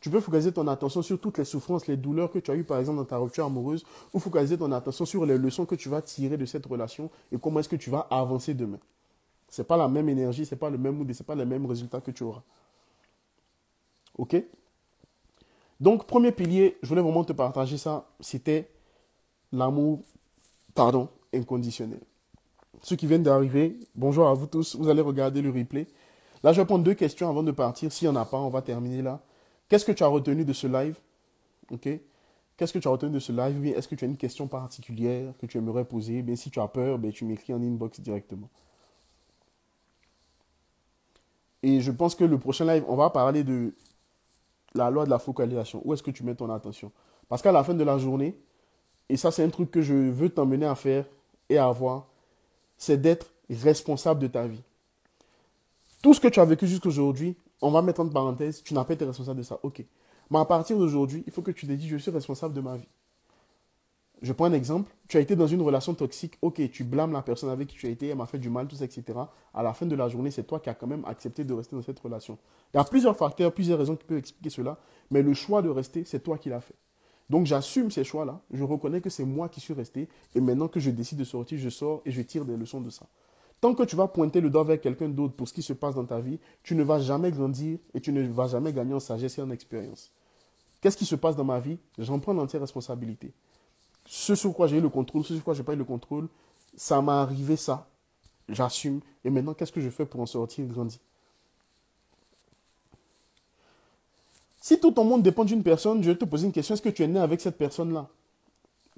Tu 0.00 0.10
peux 0.10 0.20
focaliser 0.20 0.52
ton 0.52 0.68
attention 0.68 1.00
sur 1.00 1.18
toutes 1.18 1.38
les 1.38 1.46
souffrances, 1.46 1.86
les 1.86 1.96
douleurs 1.96 2.30
que 2.30 2.38
tu 2.38 2.50
as 2.50 2.54
eues, 2.54 2.64
par 2.64 2.78
exemple, 2.78 2.98
dans 2.98 3.06
ta 3.06 3.16
rupture 3.16 3.46
amoureuse, 3.46 3.86
ou 4.12 4.18
focaliser 4.18 4.58
ton 4.58 4.70
attention 4.72 5.06
sur 5.06 5.24
les 5.24 5.38
leçons 5.38 5.64
que 5.64 5.74
tu 5.74 5.88
vas 5.88 6.02
tirer 6.02 6.36
de 6.36 6.44
cette 6.44 6.66
relation 6.66 7.10
et 7.32 7.38
comment 7.38 7.60
est-ce 7.60 7.70
que 7.70 7.76
tu 7.76 7.88
vas 7.88 8.00
avancer 8.10 8.52
demain. 8.52 8.80
Ce 9.48 9.62
n'est 9.62 9.66
pas 9.66 9.78
la 9.78 9.88
même 9.88 10.08
énergie, 10.10 10.44
ce 10.44 10.54
n'est 10.54 10.58
pas 10.58 10.68
le 10.68 10.76
même 10.76 10.96
mood 10.96 11.10
ce 11.10 11.22
n'est 11.22 11.26
pas 11.26 11.34
les 11.34 11.46
mêmes 11.46 11.64
résultats 11.64 12.02
que 12.02 12.10
tu 12.10 12.22
auras. 12.24 12.42
OK? 14.18 14.36
Donc, 15.80 16.06
premier 16.06 16.32
pilier, 16.32 16.76
je 16.82 16.88
voulais 16.88 17.00
vraiment 17.00 17.24
te 17.24 17.32
partager 17.32 17.78
ça, 17.78 18.06
c'était 18.20 18.68
l'amour 19.52 20.00
pardon, 20.74 21.08
inconditionnel. 21.32 22.00
Ceux 22.82 22.96
qui 22.96 23.06
viennent 23.06 23.22
d'arriver, 23.22 23.78
bonjour 23.94 24.28
à 24.28 24.34
vous 24.34 24.46
tous, 24.46 24.76
vous 24.76 24.88
allez 24.88 25.00
regarder 25.00 25.40
le 25.40 25.50
replay. 25.50 25.86
Là, 26.42 26.52
je 26.52 26.60
vais 26.60 26.66
prendre 26.66 26.84
deux 26.84 26.94
questions 26.94 27.28
avant 27.28 27.42
de 27.42 27.52
partir. 27.52 27.90
S'il 27.90 28.10
n'y 28.10 28.16
en 28.16 28.20
a 28.20 28.24
pas, 28.24 28.38
on 28.38 28.50
va 28.50 28.60
terminer 28.60 29.00
là. 29.00 29.22
Qu'est-ce 29.68 29.84
que 29.84 29.92
tu 29.92 30.02
as 30.02 30.08
retenu 30.08 30.44
de 30.44 30.52
ce 30.52 30.66
live? 30.66 30.98
Ok? 31.70 31.88
Qu'est-ce 32.56 32.72
que 32.72 32.78
tu 32.78 32.86
as 32.86 32.90
retenu 32.90 33.12
de 33.12 33.18
ce 33.18 33.32
live? 33.32 33.64
Est-ce 33.74 33.88
que 33.88 33.94
tu 33.94 34.04
as 34.04 34.08
une 34.08 34.16
question 34.16 34.46
particulière 34.46 35.32
que 35.38 35.46
tu 35.46 35.56
aimerais 35.58 35.84
poser? 35.84 36.22
Bien, 36.22 36.36
si 36.36 36.50
tu 36.50 36.60
as 36.60 36.68
peur, 36.68 36.98
ben, 36.98 37.10
tu 37.10 37.24
m'écris 37.24 37.54
en 37.54 37.62
inbox 37.62 38.00
directement. 38.00 38.50
Et 41.62 41.80
je 41.80 41.90
pense 41.90 42.14
que 42.14 42.24
le 42.24 42.38
prochain 42.38 42.66
live, 42.66 42.84
on 42.86 42.96
va 42.96 43.08
parler 43.08 43.42
de 43.42 43.74
la 44.74 44.90
loi 44.90 45.06
de 45.06 45.10
la 45.10 45.18
focalisation. 45.18 45.80
Où 45.84 45.94
est-ce 45.94 46.02
que 46.02 46.10
tu 46.10 46.22
mets 46.22 46.34
ton 46.34 46.50
attention? 46.50 46.92
Parce 47.28 47.40
qu'à 47.40 47.52
la 47.52 47.64
fin 47.64 47.72
de 47.72 47.82
la 47.82 47.96
journée, 47.96 48.36
et 49.08 49.16
ça 49.16 49.30
c'est 49.30 49.44
un 49.44 49.50
truc 49.50 49.70
que 49.70 49.82
je 49.82 49.94
veux 49.94 50.28
t'emmener 50.28 50.66
à 50.66 50.74
faire 50.74 51.04
et 51.48 51.58
à 51.58 51.66
avoir, 51.66 52.06
c'est 52.76 53.00
d'être 53.00 53.32
responsable 53.50 54.20
de 54.20 54.26
ta 54.26 54.46
vie. 54.46 54.62
Tout 56.02 56.14
ce 56.14 56.20
que 56.20 56.28
tu 56.28 56.40
as 56.40 56.44
vécu 56.44 56.66
jusqu'aujourd'hui, 56.66 57.36
on 57.62 57.70
va 57.70 57.82
mettre 57.82 58.00
en 58.00 58.08
parenthèse, 58.08 58.62
tu 58.62 58.74
n'as 58.74 58.84
pas 58.84 58.94
été 58.94 59.04
responsable 59.04 59.38
de 59.38 59.42
ça. 59.42 59.58
Ok. 59.62 59.84
Mais 60.30 60.38
à 60.38 60.44
partir 60.44 60.78
d'aujourd'hui, 60.78 61.24
il 61.26 61.32
faut 61.32 61.42
que 61.42 61.50
tu 61.50 61.66
te 61.66 61.72
dises, 61.72 61.88
je 61.88 61.96
suis 61.96 62.10
responsable 62.10 62.54
de 62.54 62.60
ma 62.60 62.76
vie. 62.76 62.88
Je 64.22 64.32
prends 64.32 64.46
un 64.46 64.52
exemple. 64.52 64.90
Tu 65.08 65.18
as 65.18 65.20
été 65.20 65.36
dans 65.36 65.46
une 65.46 65.60
relation 65.60 65.92
toxique. 65.94 66.38
Ok, 66.40 66.60
tu 66.70 66.84
blâmes 66.84 67.12
la 67.12 67.22
personne 67.22 67.50
avec 67.50 67.68
qui 67.68 67.76
tu 67.76 67.86
as 67.86 67.90
été, 67.90 68.08
elle 68.08 68.16
m'a 68.16 68.26
fait 68.26 68.38
du 68.38 68.48
mal, 68.48 68.66
tout 68.66 68.76
ça, 68.76 68.84
etc. 68.84 69.04
À 69.52 69.62
la 69.62 69.74
fin 69.74 69.86
de 69.86 69.94
la 69.94 70.08
journée, 70.08 70.30
c'est 70.30 70.44
toi 70.44 70.60
qui 70.60 70.70
as 70.70 70.74
quand 70.74 70.86
même 70.86 71.04
accepté 71.04 71.44
de 71.44 71.52
rester 71.52 71.76
dans 71.76 71.82
cette 71.82 72.00
relation. 72.00 72.38
Il 72.72 72.78
y 72.78 72.80
a 72.80 72.84
plusieurs 72.84 73.16
facteurs, 73.16 73.52
plusieurs 73.52 73.78
raisons 73.78 73.96
qui 73.96 74.04
peuvent 74.04 74.18
expliquer 74.18 74.50
cela. 74.50 74.78
Mais 75.10 75.22
le 75.22 75.34
choix 75.34 75.60
de 75.60 75.68
rester, 75.68 76.04
c'est 76.04 76.20
toi 76.20 76.38
qui 76.38 76.48
l'as 76.48 76.60
fait. 76.60 76.74
Donc 77.30 77.46
j'assume 77.46 77.90
ces 77.90 78.04
choix-là, 78.04 78.40
je 78.52 78.62
reconnais 78.62 79.00
que 79.00 79.10
c'est 79.10 79.24
moi 79.24 79.48
qui 79.48 79.60
suis 79.60 79.74
resté, 79.74 80.08
et 80.34 80.40
maintenant 80.40 80.68
que 80.68 80.80
je 80.80 80.90
décide 80.90 81.18
de 81.18 81.24
sortir, 81.24 81.58
je 81.58 81.68
sors 81.70 82.02
et 82.04 82.10
je 82.10 82.20
tire 82.22 82.44
des 82.44 82.56
leçons 82.56 82.80
de 82.80 82.90
ça. 82.90 83.06
Tant 83.60 83.74
que 83.74 83.82
tu 83.82 83.96
vas 83.96 84.08
pointer 84.08 84.40
le 84.42 84.50
doigt 84.50 84.64
vers 84.64 84.80
quelqu'un 84.80 85.08
d'autre 85.08 85.34
pour 85.34 85.48
ce 85.48 85.54
qui 85.54 85.62
se 85.62 85.72
passe 85.72 85.94
dans 85.94 86.04
ta 86.04 86.20
vie, 86.20 86.38
tu 86.62 86.74
ne 86.74 86.82
vas 86.82 87.00
jamais 87.00 87.30
grandir 87.30 87.78
et 87.94 88.00
tu 88.00 88.12
ne 88.12 88.22
vas 88.28 88.48
jamais 88.48 88.72
gagner 88.72 88.92
en 88.92 89.00
sagesse 89.00 89.38
et 89.38 89.42
en 89.42 89.50
expérience. 89.50 90.12
Qu'est-ce 90.82 90.98
qui 90.98 91.06
se 91.06 91.16
passe 91.16 91.34
dans 91.34 91.44
ma 91.44 91.60
vie? 91.60 91.78
J'en 91.96 92.18
prends 92.18 92.34
l'entière 92.34 92.60
responsabilité. 92.60 93.32
Ce 94.04 94.34
sur 94.34 94.52
quoi 94.52 94.66
j'ai 94.66 94.76
eu 94.76 94.82
le 94.82 94.90
contrôle, 94.90 95.24
ce 95.24 95.34
sur 95.34 95.42
quoi 95.42 95.54
je 95.54 95.60
n'ai 95.60 95.64
pas 95.64 95.72
eu 95.72 95.76
le 95.76 95.84
contrôle, 95.84 96.28
ça 96.76 97.00
m'a 97.00 97.22
arrivé 97.22 97.56
ça. 97.56 97.88
J'assume. 98.50 99.00
Et 99.24 99.30
maintenant, 99.30 99.54
qu'est-ce 99.54 99.72
que 99.72 99.80
je 99.80 99.88
fais 99.88 100.04
pour 100.04 100.20
en 100.20 100.26
sortir 100.26 100.66
grandir 100.66 101.00
Si 104.66 104.80
tout 104.80 104.92
ton 104.92 105.04
monde 105.04 105.22
dépend 105.22 105.44
d'une 105.44 105.62
personne, 105.62 106.02
je 106.02 106.10
vais 106.10 106.16
te 106.16 106.24
poser 106.24 106.46
une 106.46 106.52
question. 106.52 106.72
Est-ce 106.72 106.80
que 106.80 106.88
tu 106.88 107.02
es 107.02 107.06
né 107.06 107.20
avec 107.20 107.38
cette 107.42 107.58
personne-là? 107.58 108.08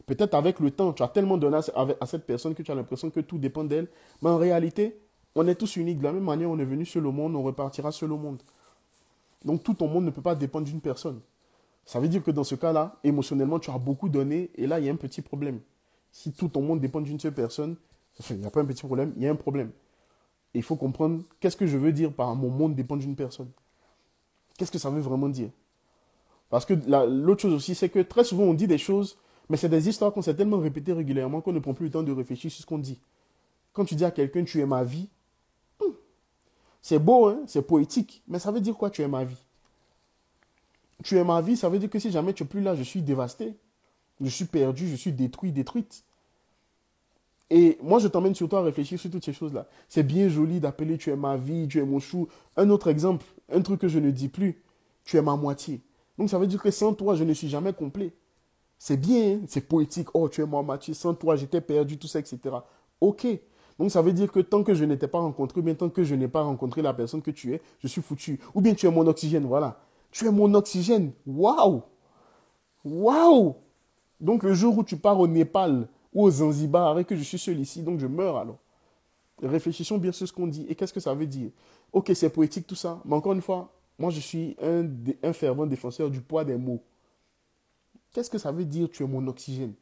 Peut-être 0.06 0.34
avec 0.34 0.60
le 0.60 0.70
temps, 0.70 0.92
tu 0.92 1.02
as 1.02 1.08
tellement 1.08 1.38
donné 1.38 1.56
à 1.56 2.06
cette 2.06 2.24
personne 2.24 2.54
que 2.54 2.62
tu 2.62 2.70
as 2.70 2.76
l'impression 2.76 3.10
que 3.10 3.18
tout 3.18 3.36
dépend 3.36 3.64
d'elle. 3.64 3.88
Mais 4.22 4.30
en 4.30 4.36
réalité, 4.36 4.96
On 5.34 5.46
est 5.48 5.56
tous 5.56 5.74
uniques. 5.76 5.98
De 5.98 6.04
la 6.04 6.12
même 6.12 6.22
manière, 6.22 6.48
on 6.50 6.58
est 6.60 6.64
venu 6.64 6.86
seul 6.86 7.04
au 7.04 7.10
monde, 7.10 7.34
on 7.34 7.42
repartira 7.42 7.90
seul 7.90 8.12
au 8.12 8.16
monde. 8.16 8.40
Donc 9.44 9.64
tout 9.64 9.74
ton 9.74 9.88
monde 9.88 10.04
ne 10.04 10.10
peut 10.10 10.22
pas 10.22 10.36
dépendre 10.36 10.66
d'une 10.66 10.80
personne. 10.80 11.20
Ça 11.84 11.98
veut 12.00 12.08
dire 12.08 12.22
que 12.22 12.30
dans 12.30 12.44
ce 12.44 12.54
cas-là, 12.54 12.96
émotionnellement, 13.04 13.58
tu 13.58 13.70
as 13.70 13.78
beaucoup 13.78 14.08
donné 14.08 14.50
et 14.54 14.68
là, 14.68 14.78
il 14.78 14.86
y 14.86 14.88
a 14.88 14.92
un 14.92 14.96
petit 14.96 15.20
problème. 15.20 15.60
Si 16.12 16.32
tout 16.32 16.48
ton 16.48 16.62
monde 16.62 16.80
dépend 16.80 17.00
d'une 17.00 17.20
seule 17.20 17.34
personne, 17.34 17.76
il 18.30 18.36
n'y 18.36 18.46
a 18.46 18.50
pas 18.50 18.60
un 18.60 18.64
petit 18.64 18.84
problème, 18.84 19.12
il 19.16 19.24
y 19.24 19.26
a 19.26 19.32
un 19.32 19.36
problème. 19.36 19.72
il 20.54 20.62
faut 20.62 20.76
comprendre 20.76 21.22
qu'est-ce 21.40 21.56
que 21.56 21.66
je 21.66 21.76
veux 21.76 21.92
dire 21.92 22.12
par 22.12 22.34
mon 22.36 22.50
monde 22.50 22.74
dépend 22.74 22.96
d'une 22.96 23.16
personne. 23.16 23.50
Qu'est-ce 24.56 24.70
que 24.70 24.78
ça 24.78 24.90
veut 24.90 25.00
vraiment 25.00 25.28
dire? 25.28 25.50
Parce 26.48 26.64
que 26.64 26.74
l'autre 26.74 27.42
chose 27.42 27.52
aussi, 27.52 27.74
c'est 27.74 27.88
que 27.88 27.98
très 28.00 28.24
souvent, 28.24 28.44
on 28.44 28.54
dit 28.54 28.66
des 28.66 28.78
choses, 28.78 29.18
mais 29.48 29.56
c'est 29.56 29.68
des 29.68 29.88
histoires 29.88 30.12
qu'on 30.12 30.22
s'est 30.22 30.34
tellement 30.34 30.58
répétées 30.58 30.92
régulièrement 30.92 31.40
qu'on 31.40 31.52
ne 31.52 31.58
prend 31.58 31.74
plus 31.74 31.86
le 31.86 31.92
temps 31.92 32.02
de 32.02 32.12
réfléchir 32.12 32.50
sur 32.50 32.62
ce 32.62 32.66
qu'on 32.66 32.78
dit. 32.78 32.98
Quand 33.72 33.84
tu 33.84 33.94
dis 33.94 34.04
à 34.04 34.10
quelqu'un, 34.10 34.44
tu 34.44 34.60
es 34.60 34.66
ma 34.66 34.84
vie, 34.84 35.08
hmm, 35.80 35.92
c'est 36.80 36.98
beau, 36.98 37.26
hein, 37.26 37.40
c'est 37.46 37.62
poétique, 37.62 38.22
mais 38.28 38.38
ça 38.38 38.50
veut 38.50 38.60
dire 38.60 38.76
quoi, 38.76 38.90
tu 38.90 39.02
es 39.02 39.08
ma 39.08 39.24
vie? 39.24 39.42
Tu 41.04 41.18
es 41.18 41.24
ma 41.24 41.40
vie, 41.42 41.56
ça 41.56 41.68
veut 41.68 41.78
dire 41.78 41.90
que 41.90 41.98
si 41.98 42.10
jamais 42.10 42.32
tu 42.32 42.42
n'es 42.42 42.48
plus 42.48 42.62
là, 42.62 42.74
je 42.74 42.82
suis 42.82 43.02
dévasté. 43.02 43.56
Je 44.20 44.28
suis 44.28 44.46
perdu, 44.46 44.88
je 44.88 44.96
suis 44.96 45.12
détruit, 45.12 45.52
détruite. 45.52 46.04
Et 47.50 47.78
moi, 47.82 47.98
je 47.98 48.08
t'emmène 48.08 48.34
surtout 48.34 48.56
à 48.56 48.62
réfléchir 48.62 48.98
sur 48.98 49.10
toutes 49.10 49.24
ces 49.24 49.32
choses-là. 49.32 49.66
C'est 49.88 50.02
bien 50.02 50.28
joli 50.28 50.58
d'appeler 50.58 50.98
tu 50.98 51.10
es 51.10 51.16
ma 51.16 51.36
vie, 51.36 51.68
tu 51.68 51.78
es 51.78 51.84
mon 51.84 52.00
chou. 52.00 52.28
Un 52.56 52.70
autre 52.70 52.88
exemple, 52.88 53.24
un 53.52 53.60
truc 53.60 53.80
que 53.80 53.88
je 53.88 53.98
ne 53.98 54.10
dis 54.10 54.28
plus, 54.28 54.62
tu 55.04 55.16
es 55.16 55.22
ma 55.22 55.36
moitié. 55.36 55.80
Donc 56.18 56.28
ça 56.28 56.38
veut 56.38 56.46
dire 56.46 56.60
que 56.60 56.70
sans 56.70 56.92
toi, 56.94 57.14
je 57.14 57.24
ne 57.24 57.32
suis 57.32 57.48
jamais 57.48 57.72
complet. 57.72 58.12
C'est 58.78 58.96
bien, 58.96 59.34
hein, 59.34 59.40
c'est 59.46 59.60
poétique. 59.60 60.08
Oh, 60.14 60.28
tu 60.28 60.42
es 60.42 60.46
ma 60.46 60.62
moitié, 60.62 60.92
sans 60.92 61.14
toi, 61.14 61.36
j'étais 61.36 61.60
perdu, 61.60 61.98
tout 61.98 62.08
ça, 62.08 62.18
etc. 62.18 62.38
Ok. 63.00 63.26
Donc 63.78 63.90
ça 63.90 64.02
veut 64.02 64.12
dire 64.12 64.32
que 64.32 64.40
tant 64.40 64.62
que 64.62 64.74
je 64.74 64.84
n'étais 64.84 65.08
pas 65.08 65.20
rencontré, 65.20 65.62
bien 65.62 65.74
tant 65.74 65.88
que 65.88 66.02
je 66.02 66.14
n'ai 66.14 66.28
pas 66.28 66.42
rencontré 66.42 66.82
la 66.82 66.94
personne 66.94 67.22
que 67.22 67.30
tu 67.30 67.54
es, 67.54 67.60
je 67.78 67.86
suis 67.86 68.02
foutu. 68.02 68.40
Ou 68.54 68.60
bien 68.60 68.74
tu 68.74 68.86
es 68.86 68.90
mon 68.90 69.06
oxygène, 69.06 69.44
voilà. 69.46 69.80
Tu 70.10 70.26
es 70.26 70.30
mon 70.32 70.52
oxygène. 70.54 71.12
Waouh 71.26 71.82
Waouh 72.84 73.56
Donc 74.20 74.42
le 74.42 74.54
jour 74.54 74.78
où 74.78 74.84
tu 74.84 74.96
pars 74.96 75.20
au 75.20 75.28
Népal 75.28 75.88
ou 76.16 76.24
au 76.24 76.30
Zanzibar 76.30 76.98
et 76.98 77.04
que 77.04 77.14
je 77.14 77.22
suis 77.22 77.38
seul 77.38 77.60
ici, 77.60 77.82
donc 77.82 78.00
je 78.00 78.06
meurs 78.06 78.38
alors. 78.38 78.56
Réfléchissons 79.42 79.98
bien 79.98 80.12
sur 80.12 80.26
ce 80.26 80.32
qu'on 80.32 80.46
dit. 80.46 80.64
Et 80.66 80.74
qu'est-ce 80.74 80.94
que 80.94 80.98
ça 80.98 81.12
veut 81.12 81.26
dire? 81.26 81.50
Ok, 81.92 82.10
c'est 82.14 82.30
poétique 82.30 82.66
tout 82.66 82.74
ça, 82.74 83.02
mais 83.04 83.14
encore 83.14 83.34
une 83.34 83.42
fois, 83.42 83.70
moi 83.98 84.10
je 84.10 84.20
suis 84.20 84.56
un, 84.62 85.32
fervent 85.34 85.66
défenseur 85.66 86.08
du 86.08 86.22
poids 86.22 86.42
des 86.42 86.56
mots. 86.56 86.82
Qu'est-ce 88.12 88.30
que 88.30 88.38
ça 88.38 88.50
veut 88.50 88.64
dire 88.64 88.88
tu 88.90 89.02
es 89.02 89.06
mon 89.06 89.26
oxygène? 89.26 89.74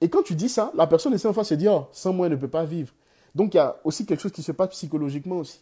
Et 0.00 0.08
quand 0.08 0.22
tu 0.22 0.36
dis 0.36 0.48
ça, 0.48 0.70
la 0.76 0.86
personne 0.86 1.12
essaie 1.12 1.26
en 1.26 1.32
face 1.32 1.48
se 1.48 1.54
dire 1.54 1.72
oh, 1.72 1.86
sans 1.90 2.12
moi 2.12 2.26
elle 2.26 2.32
ne 2.32 2.38
peut 2.38 2.46
pas 2.46 2.64
vivre. 2.64 2.94
Donc 3.34 3.54
il 3.54 3.56
y 3.56 3.60
a 3.60 3.80
aussi 3.82 4.06
quelque 4.06 4.20
chose 4.20 4.32
qui 4.32 4.44
se 4.44 4.52
passe 4.52 4.70
psychologiquement 4.70 5.38
aussi. 5.38 5.60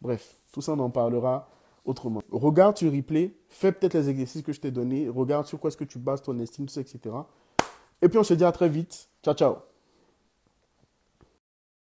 Bref, 0.00 0.36
tout 0.52 0.62
ça 0.62 0.72
on 0.72 0.78
en 0.78 0.90
parlera 0.90 1.48
autrement. 1.84 2.22
Regarde 2.30 2.76
sur 2.76 2.92
replay, 2.92 3.34
fais 3.48 3.72
peut-être 3.72 3.94
les 3.94 4.08
exercices 4.08 4.42
que 4.42 4.52
je 4.52 4.60
t'ai 4.60 4.70
donnés, 4.70 5.08
regarde 5.08 5.46
sur 5.46 5.58
quoi 5.58 5.66
est-ce 5.66 5.76
que 5.76 5.82
tu 5.82 5.98
bases 5.98 6.22
ton 6.22 6.38
estime, 6.38 6.66
tout 6.66 6.74
ça, 6.74 6.80
etc. 6.80 7.12
Et 8.04 8.08
puis 8.10 8.18
on 8.18 8.22
se 8.22 8.34
dit 8.34 8.44
à 8.44 8.52
très 8.52 8.68
vite. 8.68 9.08
Ciao, 9.24 9.34
ciao. 9.34 9.73